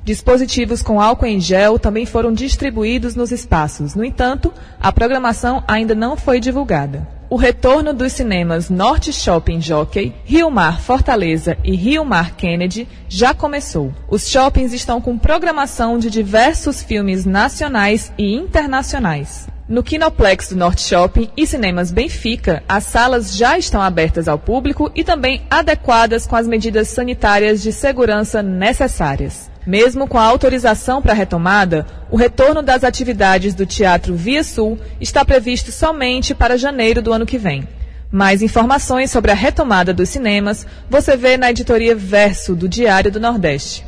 Dispositivos 0.03 0.81
com 0.81 0.99
álcool 0.99 1.27
em 1.27 1.39
gel 1.39 1.79
também 1.79 2.05
foram 2.05 2.33
distribuídos 2.33 3.15
nos 3.15 3.31
espaços. 3.31 3.95
No 3.95 4.03
entanto, 4.03 4.51
a 4.81 4.91
programação 4.91 5.63
ainda 5.65 5.95
não 5.95 6.17
foi 6.17 6.41
divulgada. 6.41 7.07
O 7.29 7.37
retorno 7.37 7.93
dos 7.93 8.11
cinemas 8.11 8.69
Norte 8.69 9.13
Shopping 9.13 9.61
Jockey, 9.61 10.13
Rio 10.25 10.51
Mar 10.51 10.81
Fortaleza 10.81 11.57
e 11.63 11.73
Rio 11.73 12.03
Mar 12.03 12.35
Kennedy 12.35 12.85
já 13.07 13.33
começou. 13.33 13.93
Os 14.09 14.27
shoppings 14.27 14.73
estão 14.73 14.99
com 14.99 15.17
programação 15.17 15.97
de 15.97 16.09
diversos 16.09 16.83
filmes 16.83 17.23
nacionais 17.23 18.11
e 18.17 18.35
internacionais. 18.35 19.47
No 19.69 19.83
Kinoplex 19.83 20.47
do 20.47 20.55
Norte 20.55 20.81
Shopping 20.81 21.29
e 21.35 21.45
Cinemas 21.45 21.91
Benfica, 21.91 22.63
as 22.69 22.85
salas 22.85 23.35
já 23.35 23.57
estão 23.57 23.81
abertas 23.81 24.29
ao 24.29 24.39
público 24.39 24.89
e 24.95 25.03
também 25.03 25.41
adequadas 25.49 26.25
com 26.25 26.37
as 26.37 26.47
medidas 26.47 26.87
sanitárias 26.87 27.61
de 27.61 27.73
segurança 27.73 28.41
necessárias. 28.41 29.51
Mesmo 29.65 30.07
com 30.07 30.17
a 30.17 30.23
autorização 30.23 31.01
para 31.01 31.11
retomada, 31.11 31.85
o 32.09 32.15
retorno 32.15 32.63
das 32.63 32.85
atividades 32.85 33.53
do 33.53 33.65
Teatro 33.65 34.15
Via 34.15 34.41
Sul 34.41 34.79
está 35.01 35.25
previsto 35.25 35.69
somente 35.69 36.33
para 36.33 36.57
janeiro 36.57 37.01
do 37.01 37.11
ano 37.11 37.25
que 37.25 37.37
vem. 37.37 37.67
Mais 38.09 38.41
informações 38.41 39.11
sobre 39.11 39.31
a 39.31 39.35
retomada 39.35 39.93
dos 39.93 40.07
cinemas 40.07 40.65
você 40.89 41.17
vê 41.17 41.35
na 41.35 41.51
editoria 41.51 41.93
Verso 41.93 42.55
do 42.55 42.69
Diário 42.69 43.11
do 43.11 43.19
Nordeste. 43.19 43.85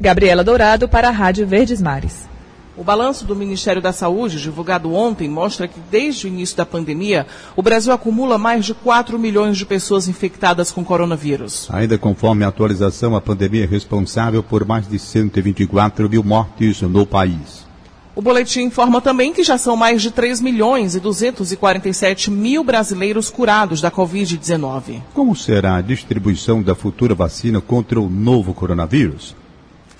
Gabriela 0.00 0.42
Dourado 0.42 0.88
para 0.88 1.06
a 1.06 1.12
Rádio 1.12 1.46
Verdes 1.46 1.80
Mares. 1.80 2.31
O 2.74 2.82
balanço 2.82 3.26
do 3.26 3.36
Ministério 3.36 3.82
da 3.82 3.92
Saúde, 3.92 4.40
divulgado 4.40 4.94
ontem, 4.94 5.28
mostra 5.28 5.68
que 5.68 5.78
desde 5.90 6.26
o 6.26 6.28
início 6.28 6.56
da 6.56 6.64
pandemia, 6.64 7.26
o 7.54 7.62
Brasil 7.62 7.92
acumula 7.92 8.38
mais 8.38 8.64
de 8.64 8.72
4 8.72 9.18
milhões 9.18 9.58
de 9.58 9.66
pessoas 9.66 10.08
infectadas 10.08 10.72
com 10.72 10.82
coronavírus. 10.82 11.68
Ainda 11.70 11.98
conforme 11.98 12.44
a 12.44 12.48
atualização, 12.48 13.14
a 13.14 13.20
pandemia 13.20 13.64
é 13.64 13.66
responsável 13.66 14.42
por 14.42 14.64
mais 14.64 14.88
de 14.88 14.98
124 14.98 16.08
mil 16.08 16.24
mortes 16.24 16.80
no 16.80 17.04
país. 17.04 17.66
O 18.14 18.22
boletim 18.22 18.62
informa 18.62 19.02
também 19.02 19.34
que 19.34 19.42
já 19.42 19.58
são 19.58 19.76
mais 19.76 20.00
de 20.00 20.10
3 20.10 20.40
milhões 20.40 20.94
e 20.94 21.00
247 21.00 22.30
mil 22.30 22.64
brasileiros 22.64 23.30
curados 23.30 23.82
da 23.82 23.90
Covid-19. 23.90 25.02
Como 25.12 25.36
será 25.36 25.76
a 25.76 25.82
distribuição 25.82 26.62
da 26.62 26.74
futura 26.74 27.14
vacina 27.14 27.60
contra 27.60 28.00
o 28.00 28.08
novo 28.08 28.54
coronavírus? 28.54 29.34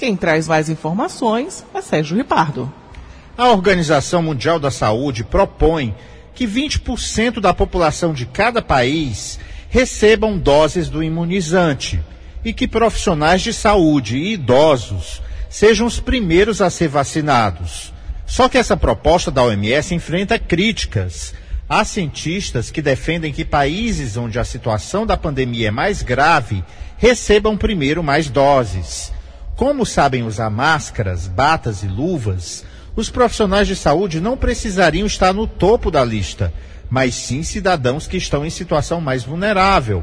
Quem 0.02 0.16
traz 0.16 0.48
mais 0.48 0.68
informações 0.68 1.64
é 1.72 1.80
Sérgio 1.80 2.16
Ripardo. 2.16 2.68
A 3.38 3.50
Organização 3.50 4.20
Mundial 4.20 4.58
da 4.58 4.68
Saúde 4.68 5.22
propõe 5.22 5.94
que 6.34 6.44
20% 6.44 7.38
da 7.38 7.54
população 7.54 8.12
de 8.12 8.26
cada 8.26 8.60
país 8.60 9.38
recebam 9.68 10.36
doses 10.36 10.88
do 10.88 11.04
imunizante 11.04 12.00
e 12.44 12.52
que 12.52 12.66
profissionais 12.66 13.42
de 13.42 13.52
saúde 13.52 14.16
e 14.16 14.32
idosos 14.32 15.22
sejam 15.48 15.86
os 15.86 16.00
primeiros 16.00 16.60
a 16.60 16.68
ser 16.68 16.88
vacinados. 16.88 17.94
Só 18.26 18.48
que 18.48 18.58
essa 18.58 18.76
proposta 18.76 19.30
da 19.30 19.44
OMS 19.44 19.94
enfrenta 19.94 20.36
críticas. 20.36 21.32
Há 21.68 21.84
cientistas 21.84 22.72
que 22.72 22.82
defendem 22.82 23.32
que 23.32 23.44
países 23.44 24.16
onde 24.16 24.36
a 24.40 24.44
situação 24.44 25.06
da 25.06 25.16
pandemia 25.16 25.68
é 25.68 25.70
mais 25.70 26.02
grave 26.02 26.64
recebam 26.98 27.56
primeiro 27.56 28.02
mais 28.02 28.28
doses. 28.28 29.12
Como 29.62 29.86
sabem 29.86 30.24
usar 30.24 30.50
máscaras, 30.50 31.28
batas 31.28 31.84
e 31.84 31.86
luvas, 31.86 32.64
os 32.96 33.08
profissionais 33.08 33.68
de 33.68 33.76
saúde 33.76 34.20
não 34.20 34.36
precisariam 34.36 35.06
estar 35.06 35.32
no 35.32 35.46
topo 35.46 35.88
da 35.88 36.04
lista, 36.04 36.52
mas 36.90 37.14
sim 37.14 37.44
cidadãos 37.44 38.08
que 38.08 38.16
estão 38.16 38.44
em 38.44 38.50
situação 38.50 39.00
mais 39.00 39.22
vulnerável. 39.22 40.02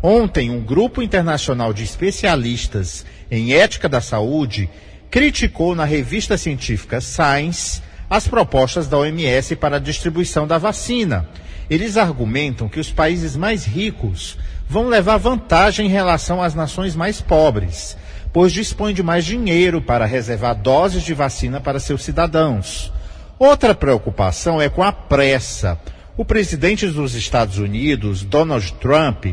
Ontem, 0.00 0.48
um 0.48 0.60
grupo 0.60 1.02
internacional 1.02 1.72
de 1.72 1.82
especialistas 1.82 3.04
em 3.28 3.52
ética 3.52 3.88
da 3.88 4.00
saúde 4.00 4.70
criticou 5.10 5.74
na 5.74 5.84
revista 5.84 6.38
científica 6.38 7.00
Science 7.00 7.82
as 8.08 8.28
propostas 8.28 8.86
da 8.86 8.96
OMS 8.96 9.56
para 9.56 9.78
a 9.78 9.80
distribuição 9.80 10.46
da 10.46 10.56
vacina. 10.56 11.28
Eles 11.68 11.96
argumentam 11.96 12.68
que 12.68 12.78
os 12.78 12.92
países 12.92 13.34
mais 13.34 13.64
ricos 13.64 14.38
vão 14.70 14.86
levar 14.86 15.16
vantagem 15.16 15.86
em 15.86 15.88
relação 15.88 16.40
às 16.40 16.54
nações 16.54 16.94
mais 16.94 17.20
pobres, 17.20 17.96
pois 18.32 18.52
dispõem 18.52 18.94
de 18.94 19.02
mais 19.02 19.24
dinheiro 19.24 19.82
para 19.82 20.06
reservar 20.06 20.54
doses 20.54 21.02
de 21.02 21.12
vacina 21.12 21.60
para 21.60 21.80
seus 21.80 22.04
cidadãos. 22.04 22.92
Outra 23.36 23.74
preocupação 23.74 24.62
é 24.62 24.68
com 24.68 24.80
a 24.80 24.92
pressa. 24.92 25.76
O 26.16 26.24
presidente 26.24 26.86
dos 26.86 27.16
Estados 27.16 27.58
Unidos, 27.58 28.22
Donald 28.22 28.72
Trump, 28.74 29.26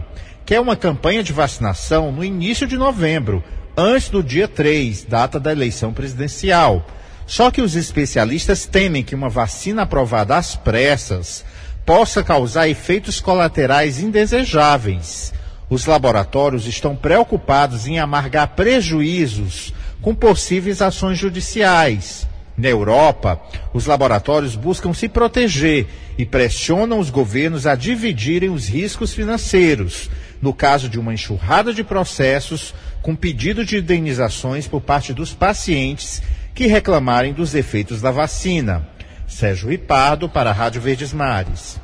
quer 0.43 0.59
uma 0.59 0.75
campanha 0.75 1.21
de 1.21 1.33
vacinação 1.33 2.11
no 2.11 2.25
início 2.25 2.65
de 2.65 2.75
novembro, 2.75 3.43
antes 3.77 4.09
do 4.09 4.23
dia 4.23 4.47
3, 4.47 5.03
data 5.03 5.39
da 5.39 5.51
eleição 5.51 5.93
presidencial. 5.93 6.83
Só 7.27 7.51
que 7.51 7.61
os 7.61 7.75
especialistas 7.75 8.65
temem 8.65 9.03
que 9.03 9.13
uma 9.13 9.29
vacina 9.29 9.83
aprovada 9.83 10.35
às 10.35 10.55
pressas 10.55 11.45
possa 11.87 12.21
causar 12.21 12.67
efeitos 12.67 13.21
colaterais 13.21 14.01
indesejáveis. 14.01 15.33
Os 15.69 15.85
laboratórios 15.85 16.67
estão 16.67 16.97
preocupados 16.97 17.87
em 17.87 17.97
amargar 17.97 18.49
prejuízos 18.57 19.73
com 20.01 20.13
possíveis 20.13 20.81
ações 20.81 21.17
judiciais. 21.17 22.27
Na 22.57 22.67
Europa, 22.67 23.39
os 23.73 23.85
laboratórios 23.85 24.53
buscam 24.53 24.93
se 24.93 25.07
proteger 25.07 25.87
e 26.17 26.25
pressionam 26.25 26.99
os 26.99 27.09
governos 27.09 27.65
a 27.65 27.73
dividirem 27.73 28.49
os 28.49 28.67
riscos 28.67 29.13
financeiros, 29.13 30.09
no 30.41 30.53
caso 30.53 30.89
de 30.89 30.99
uma 30.99 31.13
enxurrada 31.13 31.73
de 31.73 31.85
processos 31.85 32.75
com 33.01 33.15
pedido 33.15 33.63
de 33.63 33.77
indenizações 33.77 34.67
por 34.67 34.81
parte 34.81 35.13
dos 35.13 35.33
pacientes 35.33 36.21
que 36.53 36.67
reclamarem 36.67 37.31
dos 37.31 37.55
efeitos 37.55 38.01
da 38.01 38.11
vacina. 38.11 38.96
Sérgio 39.27 39.69
Ripardo 39.69 40.29
para 40.29 40.49
a 40.49 40.53
Rádio 40.53 40.81
Verdes 40.81 41.11
Mares. 41.11 41.79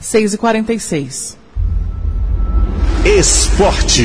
6 0.00 0.34
e 0.34 0.38
46 0.38 1.38
Esporte. 3.04 4.02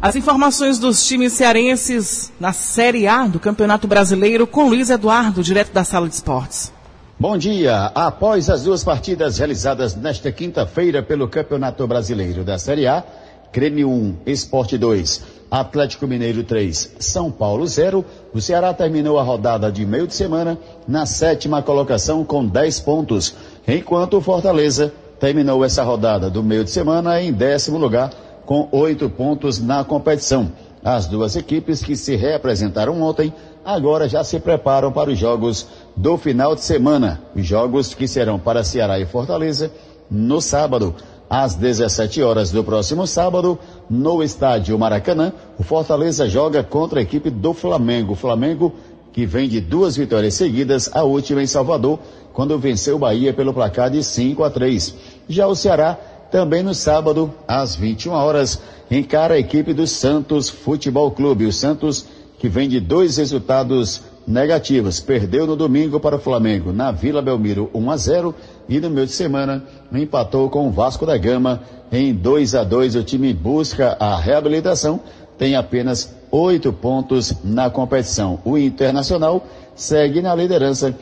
As 0.00 0.16
informações 0.16 0.78
dos 0.78 1.04
times 1.06 1.32
cearenses 1.32 2.32
na 2.40 2.52
Série 2.52 3.06
A 3.06 3.26
do 3.26 3.38
Campeonato 3.38 3.86
Brasileiro 3.86 4.46
com 4.46 4.68
Luiz 4.68 4.90
Eduardo, 4.90 5.42
direto 5.42 5.72
da 5.72 5.84
Sala 5.84 6.08
de 6.08 6.14
Esportes. 6.14 6.72
Bom 7.18 7.36
dia. 7.36 7.92
Após 7.94 8.50
as 8.50 8.64
duas 8.64 8.82
partidas 8.82 9.38
realizadas 9.38 9.94
nesta 9.94 10.30
quinta-feira 10.32 11.02
pelo 11.02 11.28
Campeonato 11.28 11.86
Brasileiro 11.86 12.44
da 12.44 12.58
Série 12.58 12.86
A, 12.86 13.04
Grêmio 13.52 13.88
1, 13.88 14.16
Esporte 14.26 14.76
2, 14.76 15.22
Atlético 15.50 16.06
Mineiro 16.06 16.42
3, 16.42 16.96
São 16.98 17.30
Paulo 17.30 17.66
0, 17.66 18.04
o 18.34 18.40
Ceará 18.40 18.74
terminou 18.74 19.18
a 19.18 19.22
rodada 19.22 19.70
de 19.70 19.86
meio 19.86 20.06
de 20.06 20.14
semana 20.14 20.58
na 20.88 21.06
sétima 21.06 21.62
colocação 21.62 22.24
com 22.24 22.44
10 22.44 22.80
pontos, 22.80 23.34
enquanto 23.66 24.16
o 24.16 24.20
Fortaleza 24.20 24.92
terminou 25.20 25.64
essa 25.64 25.82
rodada 25.82 26.28
do 26.28 26.42
meio 26.42 26.64
de 26.64 26.70
semana 26.70 27.20
em 27.22 27.32
décimo 27.32 27.78
lugar 27.78 28.10
com 28.44 28.68
oito 28.72 29.08
pontos 29.08 29.58
na 29.60 29.84
competição. 29.84 30.50
As 30.84 31.06
duas 31.06 31.34
equipes 31.34 31.82
que 31.82 31.96
se 31.96 32.14
representaram 32.14 33.00
ontem 33.02 33.32
agora 33.64 34.08
já 34.08 34.22
se 34.22 34.38
preparam 34.38 34.92
para 34.92 35.10
os 35.10 35.18
jogos 35.18 35.66
do 35.96 36.16
final 36.16 36.54
de 36.54 36.62
semana. 36.62 37.20
Os 37.34 37.44
jogos 37.44 37.92
que 37.92 38.06
serão 38.06 38.38
para 38.38 38.62
Ceará 38.62 38.98
e 39.00 39.04
Fortaleza 39.04 39.70
no 40.08 40.40
sábado. 40.40 40.94
Às 41.28 41.54
17 41.54 42.22
horas 42.22 42.52
do 42.52 42.62
próximo 42.62 43.06
sábado, 43.06 43.58
no 43.90 44.22
estádio 44.22 44.78
Maracanã, 44.78 45.32
o 45.58 45.64
Fortaleza 45.64 46.28
joga 46.28 46.62
contra 46.62 47.00
a 47.00 47.02
equipe 47.02 47.30
do 47.30 47.52
Flamengo. 47.52 48.12
O 48.12 48.16
Flamengo 48.16 48.72
que 49.12 49.26
vem 49.26 49.48
de 49.48 49.60
duas 49.60 49.96
vitórias 49.96 50.34
seguidas, 50.34 50.90
a 50.94 51.02
última 51.02 51.42
em 51.42 51.46
Salvador, 51.46 51.98
quando 52.34 52.58
venceu 52.58 52.96
o 52.96 52.98
Bahia 52.98 53.32
pelo 53.32 53.54
placar 53.54 53.90
de 53.90 54.04
5 54.04 54.44
a 54.44 54.50
3. 54.50 54.94
Já 55.26 55.46
o 55.46 55.54
Ceará 55.54 55.98
também 56.30 56.62
no 56.62 56.74
sábado, 56.74 57.32
às 57.48 57.74
21 57.74 58.12
horas, 58.12 58.60
encara 58.90 59.34
a 59.34 59.38
equipe 59.38 59.72
do 59.72 59.86
Santos 59.86 60.48
Futebol 60.48 61.10
Clube. 61.10 61.46
O 61.46 61.52
Santos, 61.52 62.04
que 62.38 62.48
vem 62.48 62.68
de 62.68 62.78
dois 62.78 63.16
resultados 63.16 64.02
negativos, 64.26 65.00
perdeu 65.00 65.46
no 65.46 65.54
domingo 65.54 66.00
para 66.00 66.16
o 66.16 66.20
Flamengo 66.20 66.72
na 66.72 66.90
Vila 66.90 67.22
Belmiro 67.22 67.70
1 67.72 67.90
a 67.90 67.96
0 67.96 68.34
e 68.68 68.80
no 68.80 68.90
meio 68.90 69.06
de 69.06 69.12
semana 69.12 69.62
empatou 69.92 70.50
com 70.50 70.66
o 70.66 70.70
Vasco 70.70 71.06
da 71.06 71.16
Gama 71.16 71.62
em 71.92 72.14
2 72.14 72.54
a 72.54 72.64
2. 72.64 72.96
O 72.96 73.04
time 73.04 73.32
busca 73.32 73.96
a 74.00 74.16
reabilitação, 74.16 75.00
tem 75.38 75.54
apenas 75.54 76.14
oito 76.30 76.72
pontos 76.72 77.34
na 77.44 77.70
competição. 77.70 78.40
O 78.44 78.58
Internacional 78.58 79.46
segue 79.74 80.20
na 80.20 80.34
liderança, 80.34 80.94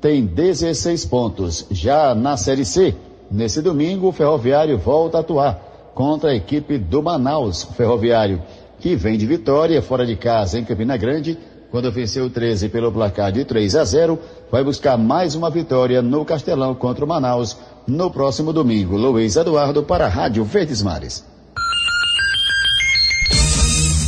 tem 0.00 0.24
16 0.24 1.04
pontos. 1.04 1.66
Já 1.70 2.14
na 2.14 2.36
Série 2.36 2.64
C, 2.64 2.94
Nesse 3.30 3.62
domingo, 3.62 4.08
o 4.08 4.12
Ferroviário 4.12 4.76
volta 4.76 5.18
a 5.18 5.20
atuar 5.20 5.92
contra 5.94 6.30
a 6.30 6.34
equipe 6.34 6.76
do 6.76 7.00
Manaus 7.00 7.62
Ferroviário, 7.62 8.42
que 8.80 8.96
vem 8.96 9.16
de 9.16 9.24
vitória 9.24 9.80
fora 9.80 10.04
de 10.04 10.16
casa 10.16 10.58
em 10.58 10.64
Campina 10.64 10.96
Grande, 10.96 11.38
quando 11.70 11.92
venceu 11.92 12.24
o 12.24 12.30
13 12.30 12.68
pelo 12.68 12.90
placar 12.90 13.30
de 13.30 13.44
3 13.44 13.76
a 13.76 13.84
0, 13.84 14.18
vai 14.50 14.64
buscar 14.64 14.98
mais 14.98 15.34
uma 15.34 15.50
vitória 15.50 16.02
no 16.02 16.24
Castelão 16.24 16.74
contra 16.74 17.04
o 17.04 17.08
Manaus 17.08 17.56
no 17.86 18.10
próximo 18.10 18.52
domingo. 18.52 18.96
Luiz 18.96 19.36
Eduardo 19.36 19.82
para 19.82 20.06
a 20.06 20.08
Rádio 20.08 20.44
Verdes 20.44 20.82
Mares. 20.82 21.24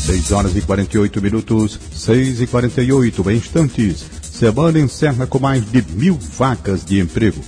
6 0.06 0.32
horas 0.32 0.56
e 0.56 0.60
48 0.60 1.22
minutos, 1.22 1.78
6 1.94 2.40
e 2.40 2.46
48 2.46 3.30
em 3.30 3.36
instantes. 3.36 4.04
Semana 4.20 4.78
encerra 4.80 5.26
com 5.26 5.38
mais 5.38 5.64
de 5.70 5.80
mil 5.94 6.18
vagas 6.20 6.84
de 6.84 6.98
emprego. 6.98 7.40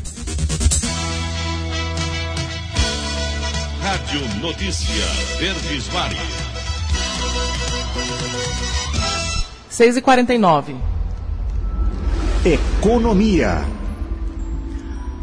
Rádio 3.82 4.40
Notícia 4.40 5.04
Verdes 5.38 5.92
Mares. 5.92 6.43
6 9.74 9.96
e 9.96 10.02
49 10.02 10.76
Economia. 12.44 13.64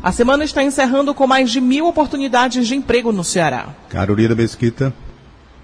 A 0.03 0.11
semana 0.11 0.43
está 0.43 0.61
encerrando 0.61 1.13
com 1.13 1.25
mais 1.25 1.49
de 1.49 1.61
mil 1.61 1.87
oportunidades 1.87 2.67
de 2.67 2.75
emprego 2.75 3.13
no 3.13 3.23
Ceará. 3.23 3.69
Carolina 3.87 4.35
Mesquita. 4.35 4.93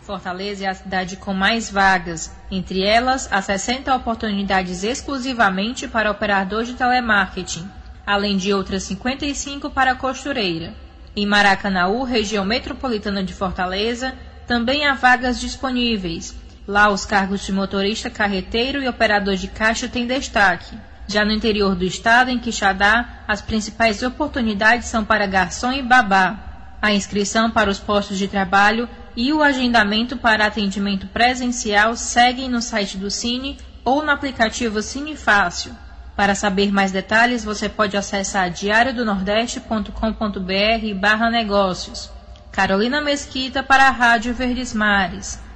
Fortaleza 0.03 0.63
é 0.63 0.67
a 0.69 0.73
cidade 0.73 1.17
com 1.17 1.33
mais 1.33 1.69
vagas, 1.69 2.31
entre 2.49 2.81
elas 2.81 3.27
as 3.29 3.43
60 3.43 3.93
oportunidades 3.93 4.85
exclusivamente 4.85 5.85
para 5.85 6.09
operador 6.09 6.63
de 6.63 6.73
telemarketing, 6.73 7.69
além 8.05 8.37
de 8.37 8.53
outras 8.53 8.83
55 8.83 9.69
para 9.69 9.95
costureira. 9.95 10.73
Em 11.13 11.25
Maracanaú, 11.25 12.03
região 12.03 12.45
metropolitana 12.45 13.21
de 13.21 13.33
Fortaleza, 13.33 14.13
também 14.47 14.87
há 14.87 14.93
vagas 14.93 15.41
disponíveis. 15.41 16.33
Lá, 16.67 16.89
os 16.89 17.05
cargos 17.05 17.45
de 17.45 17.53
motorista 17.53 18.09
carreteiro 18.09 18.83
e 18.83 18.89
operador 18.89 19.37
de 19.37 19.47
caixa 19.47 19.87
têm 19.87 20.05
destaque. 20.05 20.77
Já 21.07 21.23
no 21.23 21.31
interior 21.31 21.73
do 21.73 21.85
estado, 21.85 22.29
em 22.29 22.37
Quixadá, 22.37 23.23
as 23.25 23.41
principais 23.41 24.03
oportunidades 24.03 24.89
são 24.89 25.05
para 25.05 25.25
garçom 25.25 25.71
e 25.71 25.81
babá. 25.81 26.75
A 26.81 26.91
inscrição 26.91 27.49
para 27.49 27.69
os 27.69 27.79
postos 27.79 28.17
de 28.17 28.27
trabalho 28.27 28.89
e 29.15 29.31
o 29.31 29.41
agendamento 29.41 30.17
para 30.17 30.45
atendimento 30.45 31.07
presencial 31.07 31.95
seguem 31.95 32.49
no 32.49 32.61
site 32.61 32.97
do 32.97 33.09
Cine 33.09 33.57
ou 33.85 34.03
no 34.03 34.11
aplicativo 34.11 34.81
Cine 34.81 35.15
Fácil. 35.15 35.73
Para 36.17 36.35
saber 36.35 36.69
mais 36.69 36.91
detalhes, 36.91 37.45
você 37.45 37.69
pode 37.69 37.95
acessar 37.95 38.49
diariodonordeste.com.br 38.49 40.99
barra 40.99 41.29
negócios. 41.29 42.11
Carolina 42.51 42.99
Mesquita 42.99 43.63
para 43.63 43.87
a 43.87 43.91
Rádio 43.91 44.33
Verdes 44.33 44.73
Mares. 44.73 45.46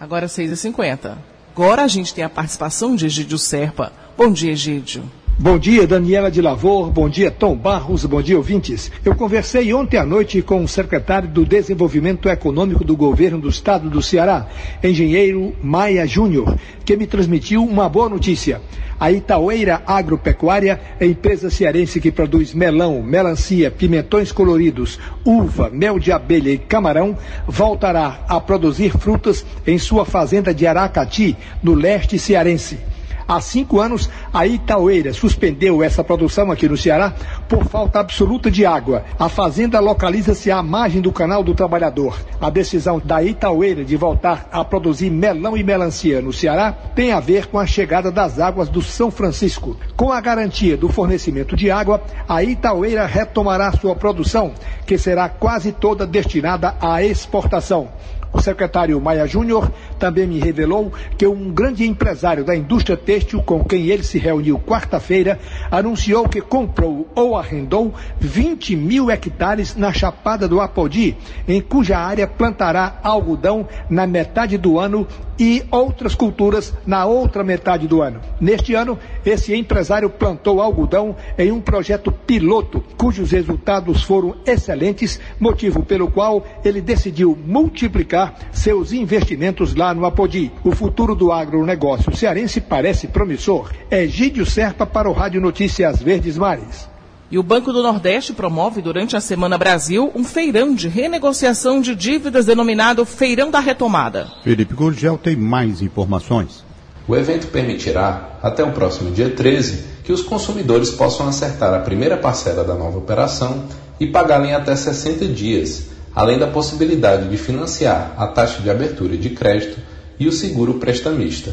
Agora 0.00 0.26
6h50. 0.26 1.18
Agora 1.54 1.84
a 1.84 1.88
gente 1.88 2.14
tem 2.14 2.24
a 2.24 2.30
participação 2.30 2.96
de 2.96 3.04
Egídio 3.04 3.36
Serpa. 3.36 3.92
Bom 4.16 4.32
dia, 4.32 4.52
Egídio. 4.52 5.04
Bom 5.42 5.58
dia, 5.58 5.86
Daniela 5.86 6.30
de 6.30 6.42
Lavor. 6.42 6.90
Bom 6.90 7.08
dia, 7.08 7.30
Tom 7.30 7.56
Barros. 7.56 8.04
Bom 8.04 8.20
dia, 8.20 8.36
ouvintes. 8.36 8.92
Eu 9.02 9.14
conversei 9.14 9.72
ontem 9.72 9.96
à 9.96 10.04
noite 10.04 10.42
com 10.42 10.62
o 10.62 10.68
secretário 10.68 11.30
do 11.30 11.46
Desenvolvimento 11.46 12.28
Econômico 12.28 12.84
do 12.84 12.94
Governo 12.94 13.40
do 13.40 13.48
Estado 13.48 13.88
do 13.88 14.02
Ceará, 14.02 14.48
engenheiro 14.84 15.56
Maia 15.62 16.06
Júnior, 16.06 16.58
que 16.84 16.94
me 16.94 17.06
transmitiu 17.06 17.64
uma 17.64 17.88
boa 17.88 18.06
notícia. 18.10 18.60
A 19.00 19.10
Itaueira 19.10 19.82
Agropecuária 19.86 20.78
empresa 21.00 21.48
cearense 21.48 22.02
que 22.02 22.12
produz 22.12 22.52
melão, 22.52 23.02
melancia, 23.02 23.70
pimentões 23.70 24.30
coloridos, 24.30 24.98
uva, 25.24 25.70
mel 25.70 25.98
de 25.98 26.12
abelha 26.12 26.50
e 26.50 26.58
camarão, 26.58 27.16
voltará 27.48 28.26
a 28.28 28.38
produzir 28.42 28.90
frutas 28.90 29.46
em 29.66 29.78
sua 29.78 30.04
fazenda 30.04 30.52
de 30.52 30.66
Aracati, 30.66 31.34
no 31.62 31.72
leste 31.72 32.18
cearense. 32.18 32.90
Há 33.30 33.40
cinco 33.40 33.78
anos, 33.78 34.10
a 34.34 34.44
Itaueira 34.44 35.12
suspendeu 35.12 35.84
essa 35.84 36.02
produção 36.02 36.50
aqui 36.50 36.68
no 36.68 36.76
Ceará 36.76 37.14
por 37.48 37.64
falta 37.64 38.00
absoluta 38.00 38.50
de 38.50 38.66
água. 38.66 39.04
A 39.16 39.28
fazenda 39.28 39.78
localiza-se 39.78 40.50
à 40.50 40.60
margem 40.64 41.00
do 41.00 41.12
Canal 41.12 41.44
do 41.44 41.54
Trabalhador. 41.54 42.18
A 42.40 42.50
decisão 42.50 42.98
da 42.98 43.22
Itaueira 43.22 43.84
de 43.84 43.96
voltar 43.96 44.48
a 44.50 44.64
produzir 44.64 45.10
melão 45.10 45.56
e 45.56 45.62
melancia 45.62 46.20
no 46.20 46.32
Ceará 46.32 46.72
tem 46.72 47.12
a 47.12 47.20
ver 47.20 47.46
com 47.46 47.56
a 47.56 47.66
chegada 47.66 48.10
das 48.10 48.40
águas 48.40 48.68
do 48.68 48.82
São 48.82 49.12
Francisco. 49.12 49.76
Com 49.96 50.10
a 50.10 50.20
garantia 50.20 50.76
do 50.76 50.88
fornecimento 50.88 51.54
de 51.54 51.70
água, 51.70 52.02
a 52.28 52.42
Itaueira 52.42 53.06
retomará 53.06 53.70
sua 53.70 53.94
produção, 53.94 54.54
que 54.84 54.98
será 54.98 55.28
quase 55.28 55.70
toda 55.70 56.04
destinada 56.04 56.74
à 56.80 57.00
exportação. 57.04 57.90
O 58.32 58.40
secretário 58.40 59.00
Maia 59.00 59.26
Júnior 59.26 59.70
também 59.98 60.26
me 60.26 60.38
revelou 60.38 60.92
que 61.18 61.26
um 61.26 61.50
grande 61.50 61.84
empresário 61.84 62.44
da 62.44 62.54
indústria 62.54 62.96
têxtil 62.96 63.42
com 63.42 63.64
quem 63.64 63.86
ele 63.86 64.04
se 64.04 64.18
reuniu 64.18 64.58
quarta-feira 64.58 65.38
anunciou 65.70 66.28
que 66.28 66.40
comprou 66.40 67.08
ou 67.14 67.36
arrendou 67.36 67.92
20 68.20 68.76
mil 68.76 69.10
hectares 69.10 69.74
na 69.74 69.92
Chapada 69.92 70.46
do 70.46 70.60
Apodi, 70.60 71.16
em 71.48 71.60
cuja 71.60 71.98
área 71.98 72.26
plantará 72.26 73.00
algodão 73.02 73.66
na 73.88 74.06
metade 74.06 74.56
do 74.56 74.78
ano 74.78 75.06
e 75.38 75.64
outras 75.70 76.14
culturas 76.14 76.72
na 76.86 77.06
outra 77.06 77.42
metade 77.42 77.88
do 77.88 78.02
ano. 78.02 78.20
Neste 78.38 78.74
ano, 78.74 78.98
esse 79.24 79.56
empresário 79.56 80.10
plantou 80.10 80.60
algodão 80.60 81.16
em 81.38 81.50
um 81.50 81.60
projeto 81.62 82.12
piloto, 82.12 82.84
cujos 82.96 83.30
resultados 83.32 84.02
foram 84.02 84.36
excelentes, 84.46 85.18
motivo 85.40 85.82
pelo 85.82 86.10
qual 86.10 86.44
ele 86.62 86.82
decidiu 86.82 87.36
multiplicar 87.46 88.19
seus 88.52 88.92
investimentos 88.92 89.74
lá 89.74 89.94
no 89.94 90.04
Apodi. 90.04 90.50
O 90.64 90.72
futuro 90.72 91.14
do 91.14 91.30
agronegócio 91.30 92.14
cearense 92.16 92.60
parece 92.60 93.06
promissor. 93.06 93.70
Egídio 93.90 94.44
Serpa 94.44 94.86
para 94.86 95.08
o 95.08 95.12
Rádio 95.12 95.40
Notícias 95.40 96.02
Verdes 96.02 96.36
Mares. 96.36 96.88
E 97.30 97.38
o 97.38 97.42
Banco 97.44 97.72
do 97.72 97.82
Nordeste 97.82 98.32
promove 98.32 98.82
durante 98.82 99.16
a 99.16 99.20
Semana 99.20 99.56
Brasil 99.56 100.10
um 100.16 100.24
feirão 100.24 100.74
de 100.74 100.88
renegociação 100.88 101.80
de 101.80 101.94
dívidas 101.94 102.46
denominado 102.46 103.04
Feirão 103.04 103.52
da 103.52 103.60
Retomada. 103.60 104.26
Felipe 104.42 104.74
Gurgel 104.74 105.16
tem 105.16 105.36
mais 105.36 105.80
informações. 105.80 106.64
O 107.06 107.14
evento 107.14 107.46
permitirá, 107.46 108.38
até 108.42 108.64
o 108.64 108.72
próximo 108.72 109.12
dia 109.12 109.30
13, 109.30 109.84
que 110.02 110.12
os 110.12 110.22
consumidores 110.22 110.90
possam 110.90 111.28
acertar 111.28 111.72
a 111.72 111.78
primeira 111.78 112.16
parcela 112.16 112.64
da 112.64 112.74
nova 112.74 112.98
operação 112.98 113.64
e 114.00 114.08
pagá-la 114.08 114.46
em 114.48 114.54
até 114.54 114.74
60 114.74 115.28
dias, 115.28 115.86
além 116.14 116.38
da 116.38 116.46
possibilidade 116.46 117.28
de 117.28 117.36
financiar 117.36 118.14
a 118.16 118.26
taxa 118.26 118.62
de 118.62 118.70
abertura 118.70 119.16
de 119.16 119.30
crédito 119.30 119.78
e 120.18 120.26
o 120.26 120.32
seguro 120.32 120.74
prestamista. 120.74 121.52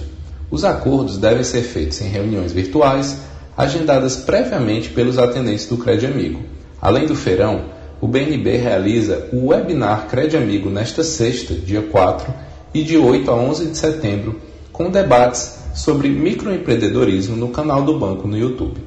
Os 0.49 0.63
acordos 0.63 1.17
devem 1.17 1.43
ser 1.43 1.61
feitos 1.61 2.01
em 2.01 2.09
reuniões 2.09 2.53
virtuais, 2.53 3.17
agendadas 3.55 4.17
previamente 4.17 4.89
pelos 4.89 5.17
atendentes 5.17 5.67
do 5.67 5.77
Crédito 5.77 6.11
Amigo. 6.11 6.41
Além 6.81 7.05
do 7.05 7.15
feirão, 7.15 7.65
o 7.99 8.07
BNB 8.07 8.57
realiza 8.57 9.27
o 9.33 9.47
webinar 9.47 10.07
Crédito 10.07 10.37
Amigo 10.37 10.69
nesta 10.69 11.03
sexta, 11.03 11.53
dia 11.53 11.81
4, 11.81 12.33
e 12.73 12.83
de 12.83 12.97
8 12.97 13.31
a 13.31 13.35
11 13.35 13.65
de 13.67 13.77
setembro, 13.77 14.39
com 14.71 14.89
debates 14.89 15.57
sobre 15.73 16.09
microempreendedorismo 16.09 17.35
no 17.35 17.49
canal 17.49 17.83
do 17.83 17.99
banco 17.99 18.27
no 18.27 18.37
YouTube. 18.37 18.79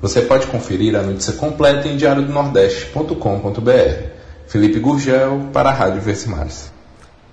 Você 0.00 0.22
pode 0.22 0.46
conferir 0.46 0.94
a 0.94 1.02
notícia 1.02 1.32
completa 1.32 1.88
em 1.88 1.96
diariodonordeste.com.br. 1.96 4.17
Felipe 4.48 4.80
Gurgel, 4.80 5.50
para 5.52 5.68
a 5.68 5.72
Rádio 5.72 6.00
Versimares. 6.00 6.72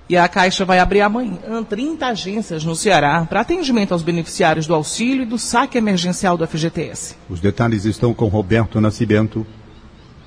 E 0.08 0.16
a 0.16 0.28
Caixa 0.28 0.64
vai 0.64 0.78
abrir 0.78 1.00
amanhã 1.00 1.64
30 1.68 2.06
agências 2.06 2.62
no 2.62 2.76
Ceará 2.76 3.26
para 3.28 3.40
atendimento 3.40 3.92
aos 3.92 4.02
beneficiários 4.02 4.66
do 4.66 4.74
auxílio 4.74 5.22
e 5.22 5.26
do 5.26 5.36
saque 5.36 5.76
emergencial 5.76 6.36
do 6.36 6.46
FGTS. 6.46 7.16
Os 7.28 7.40
detalhes 7.40 7.84
estão 7.84 8.14
com 8.14 8.26
Roberto 8.26 8.80
Nascimento. 8.80 9.44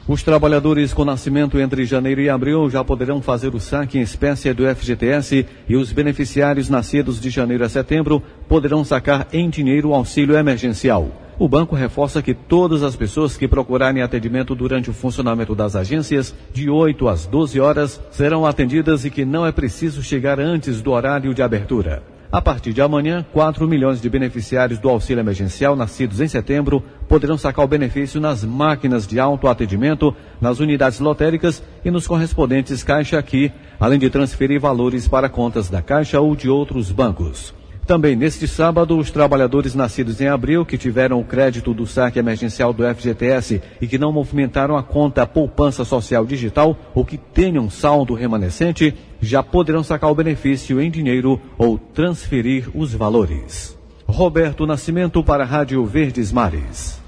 Os 0.06 0.24
trabalhadores 0.24 0.92
com 0.92 1.06
nascimento 1.06 1.60
entre 1.60 1.86
janeiro 1.86 2.20
e 2.20 2.30
abril 2.30 2.70
já 2.70 2.84
poderão 2.84 3.22
fazer 3.22 3.54
o 3.54 3.60
saque 3.60 4.00
em 4.00 4.02
espécie 4.02 4.52
do 4.52 4.64
FGTS 4.76 5.46
e 5.70 5.76
os 5.78 5.94
beneficiários 5.94 6.68
nascidos 6.68 7.22
de 7.22 7.30
janeiro 7.30 7.64
a 7.64 7.70
setembro 7.70 8.22
poderão 8.48 8.84
sacar 8.84 9.28
em 9.32 9.50
dinheiro 9.50 9.90
o 9.90 9.94
auxílio 9.94 10.36
emergencial. 10.36 11.10
O 11.40 11.48
banco 11.48 11.74
reforça 11.74 12.22
que 12.22 12.34
todas 12.34 12.84
as 12.84 12.98
pessoas 12.98 13.38
que 13.38 13.48
procurarem 13.48 14.02
atendimento 14.02 14.54
durante 14.54 14.90
o 14.90 14.94
funcionamento 14.94 15.56
das 15.56 15.74
agências, 15.74 16.36
de 16.52 16.70
8 16.70 17.08
às 17.08 17.26
12 17.26 17.62
horas, 17.62 18.02
serão 18.12 18.46
atendidas 18.46 19.06
e 19.06 19.10
que 19.10 19.24
não 19.24 19.46
é 19.46 19.52
preciso 19.54 20.04
chegar 20.04 20.38
antes 20.38 20.82
do 20.82 20.92
horário 20.92 21.34
de 21.34 21.42
abertura. 21.42 22.04
A 22.30 22.42
partir 22.42 22.74
de 22.74 22.82
amanhã, 22.82 23.26
4 23.32 23.66
milhões 23.70 24.02
de 24.02 24.10
beneficiários 24.10 24.80
do 24.80 24.90
auxílio 24.90 25.22
emergencial 25.22 25.78
nascidos 25.78 26.20
em 26.20 26.28
setembro 26.28 26.84
poderão 27.08 27.38
sacar 27.38 27.64
o 27.64 27.70
benefício 27.70 28.20
nas 28.20 28.44
máquinas 28.44 29.08
de 29.08 29.18
autoatendimento, 29.18 30.14
nas 30.42 30.60
unidades 30.60 31.00
lotéricas 31.00 31.64
e 31.86 31.90
nos 31.90 32.06
correspondentes 32.06 32.84
Caixa 32.84 33.18
Aqui, 33.18 33.50
além 33.80 33.98
de 33.98 34.10
transferir 34.10 34.60
valores 34.60 35.08
para 35.08 35.30
contas 35.30 35.70
da 35.70 35.82
Caixa 35.82 36.20
ou 36.20 36.36
de 36.36 36.50
outros 36.50 36.92
bancos. 36.92 37.58
Também 37.90 38.16
neste 38.16 38.48
sábado, 38.48 38.96
os 38.96 39.10
trabalhadores 39.10 39.74
nascidos 39.74 40.22
em 40.22 40.28
abril 40.28 40.64
que 40.64 40.78
tiveram 40.78 41.20
o 41.20 41.24
crédito 41.26 41.74
do 41.74 41.88
saque 41.88 42.20
emergencial 42.20 42.72
do 42.72 42.84
FGTS 42.84 43.60
e 43.82 43.88
que 43.88 43.98
não 43.98 44.14
movimentaram 44.14 44.78
a 44.78 44.84
conta 44.84 45.26
Poupança 45.26 45.84
Social 45.84 46.24
Digital 46.24 46.78
ou 46.94 47.04
que 47.04 47.18
tenham 47.18 47.68
saldo 47.68 48.14
remanescente 48.14 48.94
já 49.20 49.42
poderão 49.42 49.84
sacar 49.84 50.12
o 50.12 50.14
benefício 50.14 50.80
em 50.80 50.92
dinheiro 50.92 51.42
ou 51.58 51.80
transferir 51.80 52.70
os 52.76 52.94
valores. 52.94 53.76
Roberto 54.06 54.68
Nascimento 54.68 55.24
para 55.24 55.44
a 55.44 55.48
Rádio 55.48 55.84
Verdes 55.84 56.32
Mares. 56.32 57.02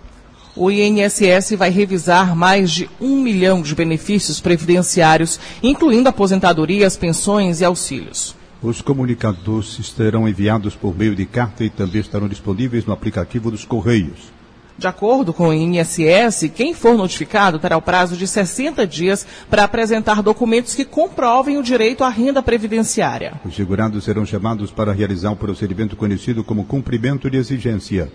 O 0.55 0.71
INSS 0.71 1.51
vai 1.59 1.69
revisar 1.69 2.35
mais 2.35 2.71
de 2.71 2.89
um 2.99 3.21
milhão 3.21 3.61
de 3.61 3.75
benefícios 3.75 4.41
previdenciários, 4.41 5.39
incluindo 5.61 6.09
aposentadorias, 6.09 6.97
pensões 6.97 7.61
e 7.61 7.65
auxílios. 7.65 8.40
Os 8.63 8.79
comunicados 8.79 9.79
serão 9.95 10.29
enviados 10.29 10.75
por 10.75 10.95
meio 10.95 11.15
de 11.15 11.25
carta 11.25 11.63
e 11.63 11.69
também 11.69 11.99
estarão 11.99 12.27
disponíveis 12.27 12.85
no 12.85 12.93
aplicativo 12.93 13.49
dos 13.49 13.65
Correios. 13.65 14.31
De 14.77 14.85
acordo 14.85 15.33
com 15.33 15.47
o 15.47 15.53
INSS, 15.53 16.51
quem 16.53 16.71
for 16.71 16.95
notificado 16.95 17.57
terá 17.57 17.75
o 17.75 17.81
prazo 17.81 18.15
de 18.15 18.27
60 18.27 18.85
dias 18.85 19.25
para 19.49 19.63
apresentar 19.63 20.21
documentos 20.21 20.75
que 20.75 20.85
comprovem 20.85 21.57
o 21.57 21.63
direito 21.63 22.03
à 22.03 22.09
renda 22.09 22.41
previdenciária. 22.43 23.33
Os 23.43 23.55
segurados 23.55 24.03
serão 24.03 24.25
chamados 24.27 24.69
para 24.69 24.93
realizar 24.93 25.31
um 25.31 25.35
procedimento 25.35 25.95
conhecido 25.95 26.43
como 26.43 26.63
cumprimento 26.63 27.31
de 27.31 27.37
exigência. 27.37 28.11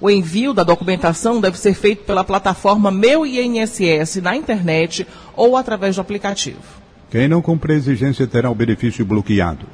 O 0.00 0.10
envio 0.10 0.52
da 0.52 0.64
documentação 0.64 1.40
deve 1.40 1.56
ser 1.56 1.74
feito 1.74 2.02
pela 2.04 2.24
plataforma 2.24 2.90
Meu 2.90 3.24
INSS 3.24 4.16
na 4.16 4.36
internet 4.36 5.06
ou 5.36 5.56
através 5.56 5.94
do 5.94 6.00
aplicativo. 6.00 6.58
Quem 7.10 7.28
não 7.28 7.40
cumprir 7.40 7.74
a 7.74 7.76
exigência 7.76 8.26
terá 8.26 8.50
o 8.50 8.54
benefício 8.56 9.04
bloqueado. 9.04 9.66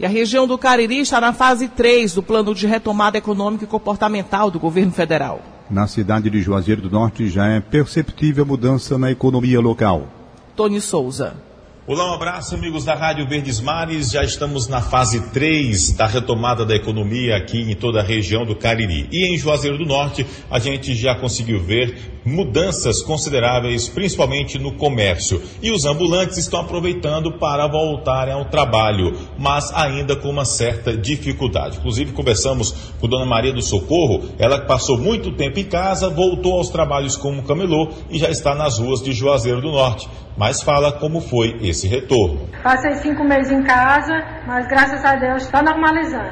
E 0.00 0.06
a 0.06 0.08
região 0.08 0.46
do 0.46 0.56
Cariri 0.56 1.00
está 1.00 1.20
na 1.20 1.32
fase 1.32 1.66
3 1.66 2.14
do 2.14 2.22
plano 2.22 2.54
de 2.54 2.66
retomada 2.66 3.18
econômica 3.18 3.64
e 3.64 3.66
comportamental 3.66 4.48
do 4.50 4.60
governo 4.60 4.92
federal. 4.92 5.42
Na 5.68 5.88
cidade 5.88 6.30
de 6.30 6.40
Juazeiro 6.40 6.80
do 6.80 6.90
Norte 6.90 7.28
já 7.28 7.46
é 7.46 7.60
perceptível 7.60 8.46
mudança 8.46 8.96
na 8.96 9.10
economia 9.10 9.60
local. 9.60 10.06
Tony 10.54 10.80
Souza. 10.80 11.47
Olá, 11.88 12.10
um 12.10 12.12
abraço, 12.12 12.54
amigos 12.54 12.84
da 12.84 12.94
Rádio 12.94 13.26
Verdes 13.26 13.62
Mares. 13.62 14.10
Já 14.10 14.22
estamos 14.22 14.68
na 14.68 14.82
fase 14.82 15.30
3 15.30 15.92
da 15.92 16.06
retomada 16.06 16.62
da 16.62 16.76
economia 16.76 17.34
aqui 17.34 17.62
em 17.62 17.74
toda 17.74 18.00
a 18.00 18.02
região 18.02 18.44
do 18.44 18.54
Cariri. 18.54 19.08
E 19.10 19.24
em 19.24 19.38
Juazeiro 19.38 19.78
do 19.78 19.86
Norte, 19.86 20.26
a 20.50 20.58
gente 20.58 20.94
já 20.94 21.14
conseguiu 21.14 21.58
ver 21.64 22.18
mudanças 22.26 23.00
consideráveis, 23.00 23.88
principalmente 23.88 24.58
no 24.58 24.72
comércio. 24.72 25.40
E 25.62 25.70
os 25.70 25.86
ambulantes 25.86 26.36
estão 26.36 26.60
aproveitando 26.60 27.38
para 27.38 27.66
voltarem 27.66 28.34
ao 28.34 28.44
trabalho, 28.44 29.16
mas 29.38 29.72
ainda 29.72 30.14
com 30.14 30.28
uma 30.28 30.44
certa 30.44 30.94
dificuldade. 30.94 31.78
Inclusive, 31.78 32.12
conversamos 32.12 32.92
com 33.00 33.08
Dona 33.08 33.24
Maria 33.24 33.54
do 33.54 33.62
Socorro, 33.62 34.28
ela 34.38 34.60
passou 34.60 34.98
muito 34.98 35.32
tempo 35.32 35.58
em 35.58 35.64
casa, 35.64 36.10
voltou 36.10 36.58
aos 36.58 36.68
trabalhos 36.68 37.16
como 37.16 37.44
camelô 37.44 37.88
e 38.10 38.18
já 38.18 38.28
está 38.28 38.54
nas 38.54 38.78
ruas 38.78 39.02
de 39.02 39.12
Juazeiro 39.12 39.62
do 39.62 39.70
Norte. 39.70 40.06
Mas 40.38 40.62
fala 40.62 40.92
como 41.00 41.20
foi 41.20 41.58
esse 41.60 41.88
retorno. 41.88 42.48
Passei 42.62 42.94
cinco 42.94 43.24
meses 43.24 43.50
em 43.50 43.62
casa, 43.64 44.14
mas 44.46 44.66
graças 44.68 45.04
a 45.04 45.16
Deus 45.16 45.42
está 45.42 45.62
normalizando. 45.62 46.30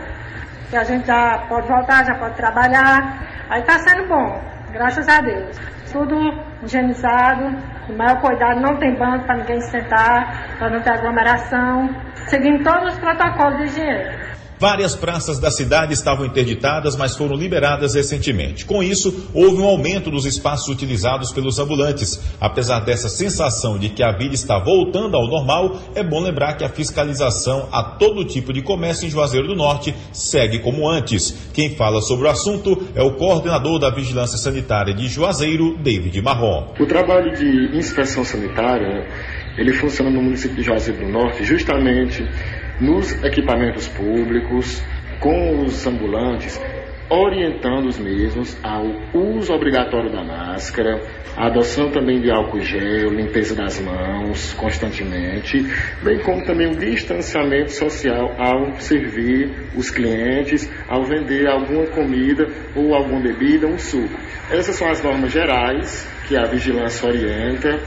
Que 0.71 0.77
a 0.77 0.85
gente 0.85 1.07
já 1.07 1.45
pode 1.49 1.67
voltar, 1.67 2.05
já 2.05 2.15
pode 2.15 2.37
trabalhar. 2.37 3.47
Aí 3.51 3.61
está 3.61 3.79
sendo 3.81 4.09
bom, 4.09 4.41
graças 4.73 5.09
a 5.09 5.21
Deus 5.21 5.77
tudo 5.93 6.17
higienizado, 6.63 7.57
com 7.87 7.95
maior 7.95 8.21
cuidado, 8.21 8.61
não 8.61 8.77
tem 8.77 8.95
banco 8.97 9.25
para 9.25 9.37
ninguém 9.37 9.61
sentar, 9.63 10.57
para 10.59 10.71
não 10.71 10.81
ter 10.81 10.91
aglomeração, 10.91 11.89
seguindo 12.27 12.63
todos 12.63 12.93
os 12.93 12.99
protocolos 12.99 13.59
de 13.59 13.65
higiene. 13.65 14.16
Várias 14.59 14.95
praças 14.95 15.39
da 15.39 15.51
cidade 15.51 15.93
estavam 15.93 16.25
interditadas, 16.25 16.97
mas 16.97 17.15
foram 17.15 17.37
liberadas 17.37 17.95
recentemente. 17.95 18.65
Com 18.65 18.83
isso, 18.83 19.29
houve 19.35 19.61
um 19.61 19.67
aumento 19.67 20.11
dos 20.11 20.25
espaços 20.25 20.69
utilizados 20.69 21.31
pelos 21.31 21.59
ambulantes. 21.59 22.21
Apesar 22.41 22.81
dessa 22.81 23.09
sensação 23.09 23.79
de 23.79 23.91
que 23.91 24.03
a 24.03 24.13
vida 24.13 24.35
está 24.35 24.59
voltando 24.59 25.15
ao 25.15 25.29
normal, 25.29 25.79
é 25.95 26.03
bom 26.03 26.21
lembrar 26.21 26.55
que 26.55 26.65
a 26.65 26.71
fiscalização 26.71 27.69
a 27.71 27.83
todo 27.83 28.25
tipo 28.25 28.51
de 28.51 28.63
comércio 28.63 29.07
em 29.07 29.11
Juazeiro 29.11 29.47
do 29.47 29.55
Norte 29.55 29.95
segue 30.11 30.61
como 30.61 30.89
antes. 30.89 31.51
Quem 31.53 31.77
fala 31.77 32.01
sobre 32.01 32.27
o 32.27 32.31
assunto 32.31 32.89
é 32.95 33.03
o 33.03 33.13
coordenador 33.13 33.79
da 33.79 33.91
Vigilância 33.91 34.39
Sanitária 34.39 34.95
de 34.95 35.07
Juazeiro, 35.07 35.77
David 35.77 36.21
Marrom. 36.23 36.69
O 36.81 36.87
trabalho 36.87 37.31
de 37.37 37.77
inspeção 37.77 38.25
sanitária, 38.25 39.07
ele 39.59 39.73
funciona 39.75 40.11
no 40.11 40.23
município 40.23 40.57
de 40.57 40.63
Juazeiro 40.63 41.05
do 41.05 41.13
Norte 41.13 41.45
justamente 41.45 42.27
nos 42.81 43.13
equipamentos 43.25 43.89
públicos, 43.89 44.83
com 45.21 45.65
os 45.65 45.87
ambulantes, 45.87 46.61
orientando 47.09 47.87
os 47.87 47.99
mesmos 47.99 48.57
ao 48.63 48.85
uso 49.15 49.53
obrigatório 49.53 50.11
da 50.11 50.25
máscara, 50.25 51.01
a 51.37 51.47
adoção 51.47 51.91
também 51.91 52.21
de 52.21 52.31
álcool 52.31 52.61
gel, 52.61 53.11
limpeza 53.11 53.55
das 53.55 53.79
mãos 53.81 54.55
constantemente, 54.55 55.65
bem 56.03 56.19
como 56.21 56.45
também 56.45 56.69
o 56.69 56.77
distanciamento 56.77 57.73
social 57.73 58.35
ao 58.39 58.75
servir 58.81 59.69
os 59.77 59.91
clientes, 59.91 60.69
ao 60.89 61.05
vender 61.05 61.47
alguma 61.47 61.87
comida 61.87 62.49
ou 62.75 62.95
alguma 62.95 63.21
bebida, 63.21 63.67
um 63.67 63.79
suco. 63.79 64.19
Essas 64.51 64.77
são 64.77 64.89
as 64.89 65.03
normas 65.03 65.31
gerais 65.31 66.09
que 66.27 66.37
a 66.37 66.45
vigilância 66.45 67.09
orienta 67.09 67.79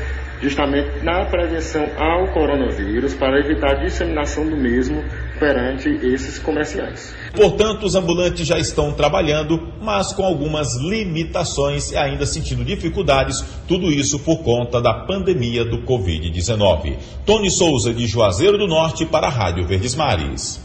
justamente 0.41 1.03
na 1.03 1.25
prevenção 1.25 1.85
ao 1.97 2.27
coronavírus 2.33 3.13
para 3.13 3.39
evitar 3.39 3.71
a 3.71 3.83
disseminação 3.83 4.45
do 4.49 4.55
mesmo 4.55 5.03
perante 5.39 5.89
esses 5.89 6.39
comerciais. 6.39 7.13
Portanto, 7.35 7.85
os 7.85 7.95
ambulantes 7.95 8.47
já 8.47 8.57
estão 8.57 8.91
trabalhando, 8.93 9.71
mas 9.81 10.13
com 10.13 10.23
algumas 10.23 10.75
limitações 10.77 11.91
e 11.91 11.97
ainda 11.97 12.25
sentindo 12.25 12.63
dificuldades, 12.63 13.43
tudo 13.67 13.91
isso 13.91 14.19
por 14.19 14.39
conta 14.39 14.81
da 14.81 14.93
pandemia 15.05 15.63
do 15.63 15.83
Covid-19. 15.83 16.97
Tony 17.25 17.51
Souza, 17.51 17.93
de 17.93 18.07
Juazeiro 18.07 18.57
do 18.57 18.67
Norte, 18.67 19.05
para 19.05 19.27
a 19.27 19.29
Rádio 19.29 19.65
Verdes 19.65 19.95
Mares. 19.95 20.59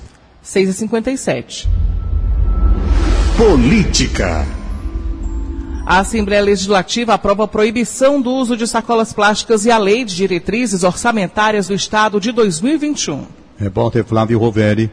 6h57. 0.45 1.67
Política. 3.37 4.64
A 5.87 5.99
Assembleia 5.99 6.41
Legislativa 6.41 7.13
aprova 7.13 7.45
a 7.45 7.49
proibição 7.49 8.19
do 8.19 8.33
uso 8.33 8.57
de 8.57 8.67
sacolas 8.67 9.13
plásticas 9.13 9.67
e 9.67 9.71
a 9.71 9.77
Lei 9.77 10.03
de 10.03 10.17
Diretrizes 10.17 10.83
Orçamentárias 10.83 11.69
do 11.69 11.75
Estado 11.75 12.19
de 12.19 12.33
2021. 12.33 13.27
Repórter 13.59 14.03
Flávio 14.03 14.39
Roveri. 14.39 14.91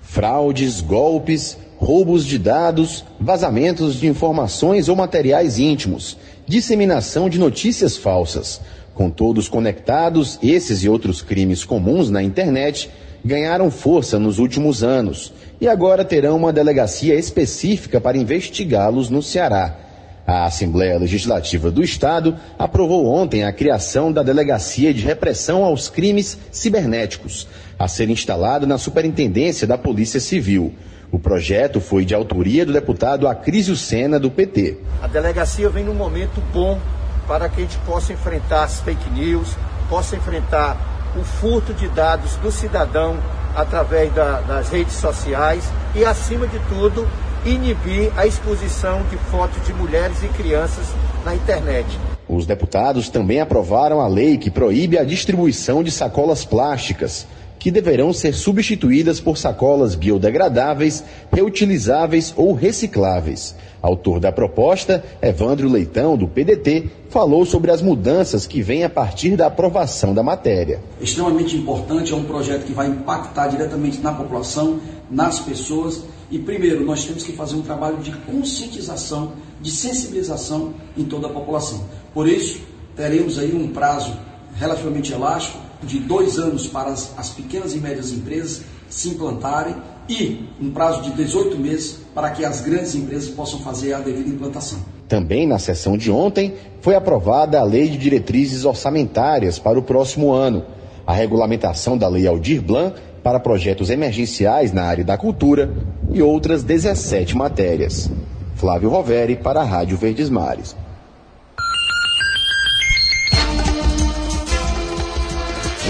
Fraudes, 0.00 0.80
golpes, 0.80 1.58
roubos 1.76 2.24
de 2.24 2.38
dados, 2.38 3.04
vazamentos 3.20 4.00
de 4.00 4.06
informações 4.06 4.88
ou 4.88 4.96
materiais 4.96 5.58
íntimos, 5.58 6.16
disseminação 6.46 7.28
de 7.28 7.38
notícias 7.38 7.98
falsas. 7.98 8.58
Com 8.94 9.10
todos 9.10 9.50
conectados, 9.50 10.38
esses 10.42 10.82
e 10.82 10.88
outros 10.88 11.20
crimes 11.20 11.62
comuns 11.62 12.08
na 12.08 12.22
internet 12.22 12.90
ganharam 13.22 13.70
força 13.70 14.18
nos 14.18 14.38
últimos 14.38 14.82
anos 14.82 15.30
e 15.60 15.68
agora 15.68 16.06
terão 16.06 16.38
uma 16.38 16.54
delegacia 16.54 17.14
específica 17.16 18.00
para 18.00 18.16
investigá-los 18.16 19.10
no 19.10 19.22
Ceará. 19.22 19.89
A 20.30 20.44
Assembleia 20.44 20.96
Legislativa 20.96 21.72
do 21.72 21.82
Estado 21.82 22.36
aprovou 22.56 23.04
ontem 23.04 23.42
a 23.42 23.52
criação 23.52 24.12
da 24.12 24.22
Delegacia 24.22 24.94
de 24.94 25.02
Repressão 25.02 25.64
aos 25.64 25.88
Crimes 25.88 26.38
Cibernéticos, 26.52 27.48
a 27.76 27.88
ser 27.88 28.08
instalada 28.08 28.64
na 28.64 28.78
Superintendência 28.78 29.66
da 29.66 29.76
Polícia 29.76 30.20
Civil. 30.20 30.72
O 31.10 31.18
projeto 31.18 31.80
foi 31.80 32.04
de 32.04 32.14
autoria 32.14 32.64
do 32.64 32.72
deputado 32.72 33.26
Acrísio 33.26 33.74
Sena, 33.74 34.20
do 34.20 34.30
PT. 34.30 34.78
A 35.02 35.08
delegacia 35.08 35.68
vem 35.68 35.82
num 35.82 35.94
momento 35.94 36.40
bom 36.52 36.78
para 37.26 37.48
que 37.48 37.62
a 37.62 37.64
gente 37.64 37.78
possa 37.78 38.12
enfrentar 38.12 38.62
as 38.62 38.78
fake 38.78 39.10
news, 39.10 39.56
possa 39.88 40.14
enfrentar 40.14 41.12
o 41.20 41.24
furto 41.24 41.74
de 41.74 41.88
dados 41.88 42.36
do 42.36 42.52
cidadão 42.52 43.18
através 43.56 44.14
da, 44.14 44.42
das 44.42 44.68
redes 44.68 44.94
sociais 44.94 45.68
e, 45.92 46.04
acima 46.04 46.46
de 46.46 46.60
tudo, 46.68 47.04
inibir 47.44 48.12
a 48.16 48.26
exposição 48.26 49.02
de 49.10 49.16
fotos 49.30 49.64
de 49.66 49.72
mulheres 49.72 50.22
e 50.22 50.28
crianças 50.28 50.86
na 51.24 51.34
internet. 51.34 51.86
Os 52.28 52.46
deputados 52.46 53.08
também 53.08 53.40
aprovaram 53.40 54.00
a 54.00 54.06
lei 54.06 54.38
que 54.38 54.50
proíbe 54.50 54.98
a 54.98 55.04
distribuição 55.04 55.82
de 55.82 55.90
sacolas 55.90 56.44
plásticas, 56.44 57.26
que 57.60 57.70
deverão 57.70 58.10
ser 58.10 58.34
substituídas 58.34 59.20
por 59.20 59.36
sacolas 59.36 59.94
biodegradáveis, 59.94 61.04
reutilizáveis 61.30 62.32
ou 62.34 62.54
recicláveis. 62.54 63.54
Autor 63.82 64.18
da 64.18 64.32
proposta, 64.32 65.04
Evandro 65.20 65.68
Leitão, 65.68 66.16
do 66.16 66.26
PDT, 66.26 66.88
falou 67.10 67.44
sobre 67.44 67.70
as 67.70 67.82
mudanças 67.82 68.46
que 68.46 68.62
vêm 68.62 68.82
a 68.82 68.90
partir 68.90 69.36
da 69.36 69.46
aprovação 69.46 70.14
da 70.14 70.22
matéria. 70.22 70.80
Extremamente 71.00 71.54
importante, 71.56 72.12
é 72.12 72.16
um 72.16 72.24
projeto 72.24 72.64
que 72.64 72.72
vai 72.72 72.88
impactar 72.88 73.48
diretamente 73.48 74.00
na 74.00 74.12
população, 74.12 74.80
nas 75.10 75.38
pessoas. 75.38 76.02
E 76.30 76.38
primeiro, 76.38 76.84
nós 76.84 77.04
temos 77.04 77.22
que 77.22 77.32
fazer 77.32 77.56
um 77.56 77.62
trabalho 77.62 77.98
de 77.98 78.12
conscientização, 78.12 79.32
de 79.60 79.70
sensibilização 79.70 80.72
em 80.96 81.04
toda 81.04 81.26
a 81.26 81.30
população. 81.30 81.84
Por 82.14 82.26
isso, 82.26 82.60
teremos 82.96 83.38
aí 83.38 83.54
um 83.54 83.68
prazo 83.68 84.12
relativamente 84.56 85.12
elástico, 85.12 85.69
de 85.82 85.98
dois 85.98 86.38
anos 86.38 86.66
para 86.66 86.90
as, 86.90 87.12
as 87.18 87.30
pequenas 87.30 87.74
e 87.74 87.78
médias 87.78 88.12
empresas 88.12 88.62
se 88.88 89.10
implantarem 89.10 89.76
e 90.08 90.44
um 90.60 90.70
prazo 90.70 91.02
de 91.02 91.12
18 91.12 91.56
meses 91.58 92.00
para 92.14 92.30
que 92.30 92.44
as 92.44 92.60
grandes 92.60 92.94
empresas 92.94 93.28
possam 93.30 93.60
fazer 93.60 93.92
a 93.92 94.00
devida 94.00 94.28
implantação. 94.28 94.80
Também 95.08 95.46
na 95.46 95.58
sessão 95.58 95.96
de 95.96 96.10
ontem 96.10 96.54
foi 96.80 96.94
aprovada 96.94 97.58
a 97.58 97.64
Lei 97.64 97.88
de 97.88 97.96
Diretrizes 97.96 98.64
Orçamentárias 98.64 99.58
para 99.58 99.78
o 99.78 99.82
próximo 99.82 100.32
ano, 100.32 100.64
a 101.06 101.12
regulamentação 101.12 101.96
da 101.96 102.08
Lei 102.08 102.26
Aldir 102.26 102.62
Blanc 102.62 103.00
para 103.22 103.40
projetos 103.40 103.90
emergenciais 103.90 104.72
na 104.72 104.84
área 104.84 105.04
da 105.04 105.16
cultura 105.16 105.72
e 106.12 106.22
outras 106.22 106.62
17 106.62 107.36
matérias. 107.36 108.10
Flávio 108.54 108.90
Roveri 108.90 109.36
para 109.36 109.60
a 109.60 109.64
Rádio 109.64 109.96
Verdes 109.96 110.28
Mares. 110.28 110.76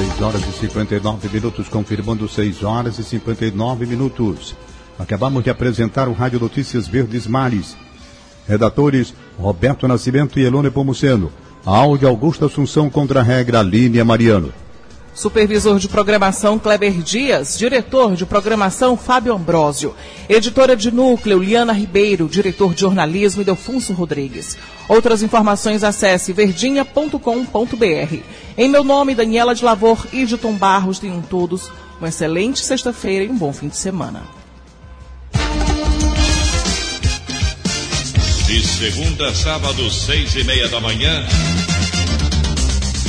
6 0.01 0.23
horas 0.23 0.49
e 0.49 0.53
59 0.53 1.29
minutos, 1.29 1.69
confirmando 1.69 2.27
6 2.27 2.63
horas 2.63 2.99
e 2.99 3.05
59 3.05 3.85
minutos. 3.85 4.57
Acabamos 4.99 5.45
de 5.45 5.51
apresentar 5.51 6.09
o 6.09 6.15
Rádio 6.15 6.41
Notícias 6.41 6.89
Verdes 6.89 7.27
Mares. 7.27 7.77
Redatores 8.49 9.13
Roberto 9.39 9.87
Nascimento 9.87 10.41
e 10.41 10.43
Elone 10.43 10.71
Pomuceno. 10.71 11.31
Áudio 11.67 12.09
Augusto 12.09 12.47
Assunção 12.47 12.89
contra 12.89 13.21
a 13.21 13.23
regra 13.23 13.61
Línia 13.61 14.03
Mariano. 14.03 14.55
Supervisor 15.15 15.79
de 15.79 15.89
programação 15.89 16.59
Kleber 16.59 17.03
Dias, 17.03 17.59
diretor 17.59 18.15
de 18.15 18.25
programação 18.25 18.97
Fábio 18.97 19.35
Ambrosio, 19.35 19.95
editora 20.29 20.77
de 20.77 20.91
núcleo 20.91 21.43
Liana 21.43 21.73
Ribeiro, 21.73 22.29
diretor 22.29 22.75
de 22.75 22.83
jornalismo 22.83 23.45
Delfunso 23.45 23.93
Rodrigues. 23.93 24.57
Outras 24.89 25.23
informações 25.23 25.85
acesse 25.85 26.33
verdinha.com.br. 26.33 28.17
Em 28.57 28.69
meu 28.69 28.85
nome, 28.85 29.15
Daniela 29.15 29.55
de 29.55 29.65
Lavor 29.65 30.07
e 30.13 30.25
de 30.25 30.37
Barros, 30.37 30.99
tenham 30.99 31.21
todos 31.21 31.71
uma 31.99 32.09
excelente 32.09 32.61
sexta-feira 32.61 33.25
e 33.25 33.29
um 33.29 33.37
bom 33.37 33.53
fim 33.53 33.69
de 33.69 33.77
semana. 33.77 34.23
De 38.47 38.67
segunda 38.67 39.29
a 39.29 39.35
sábado, 39.35 39.89
seis 39.91 40.35
e 40.35 40.43
meia 40.43 40.67
da 40.69 40.81
manhã. 40.81 41.25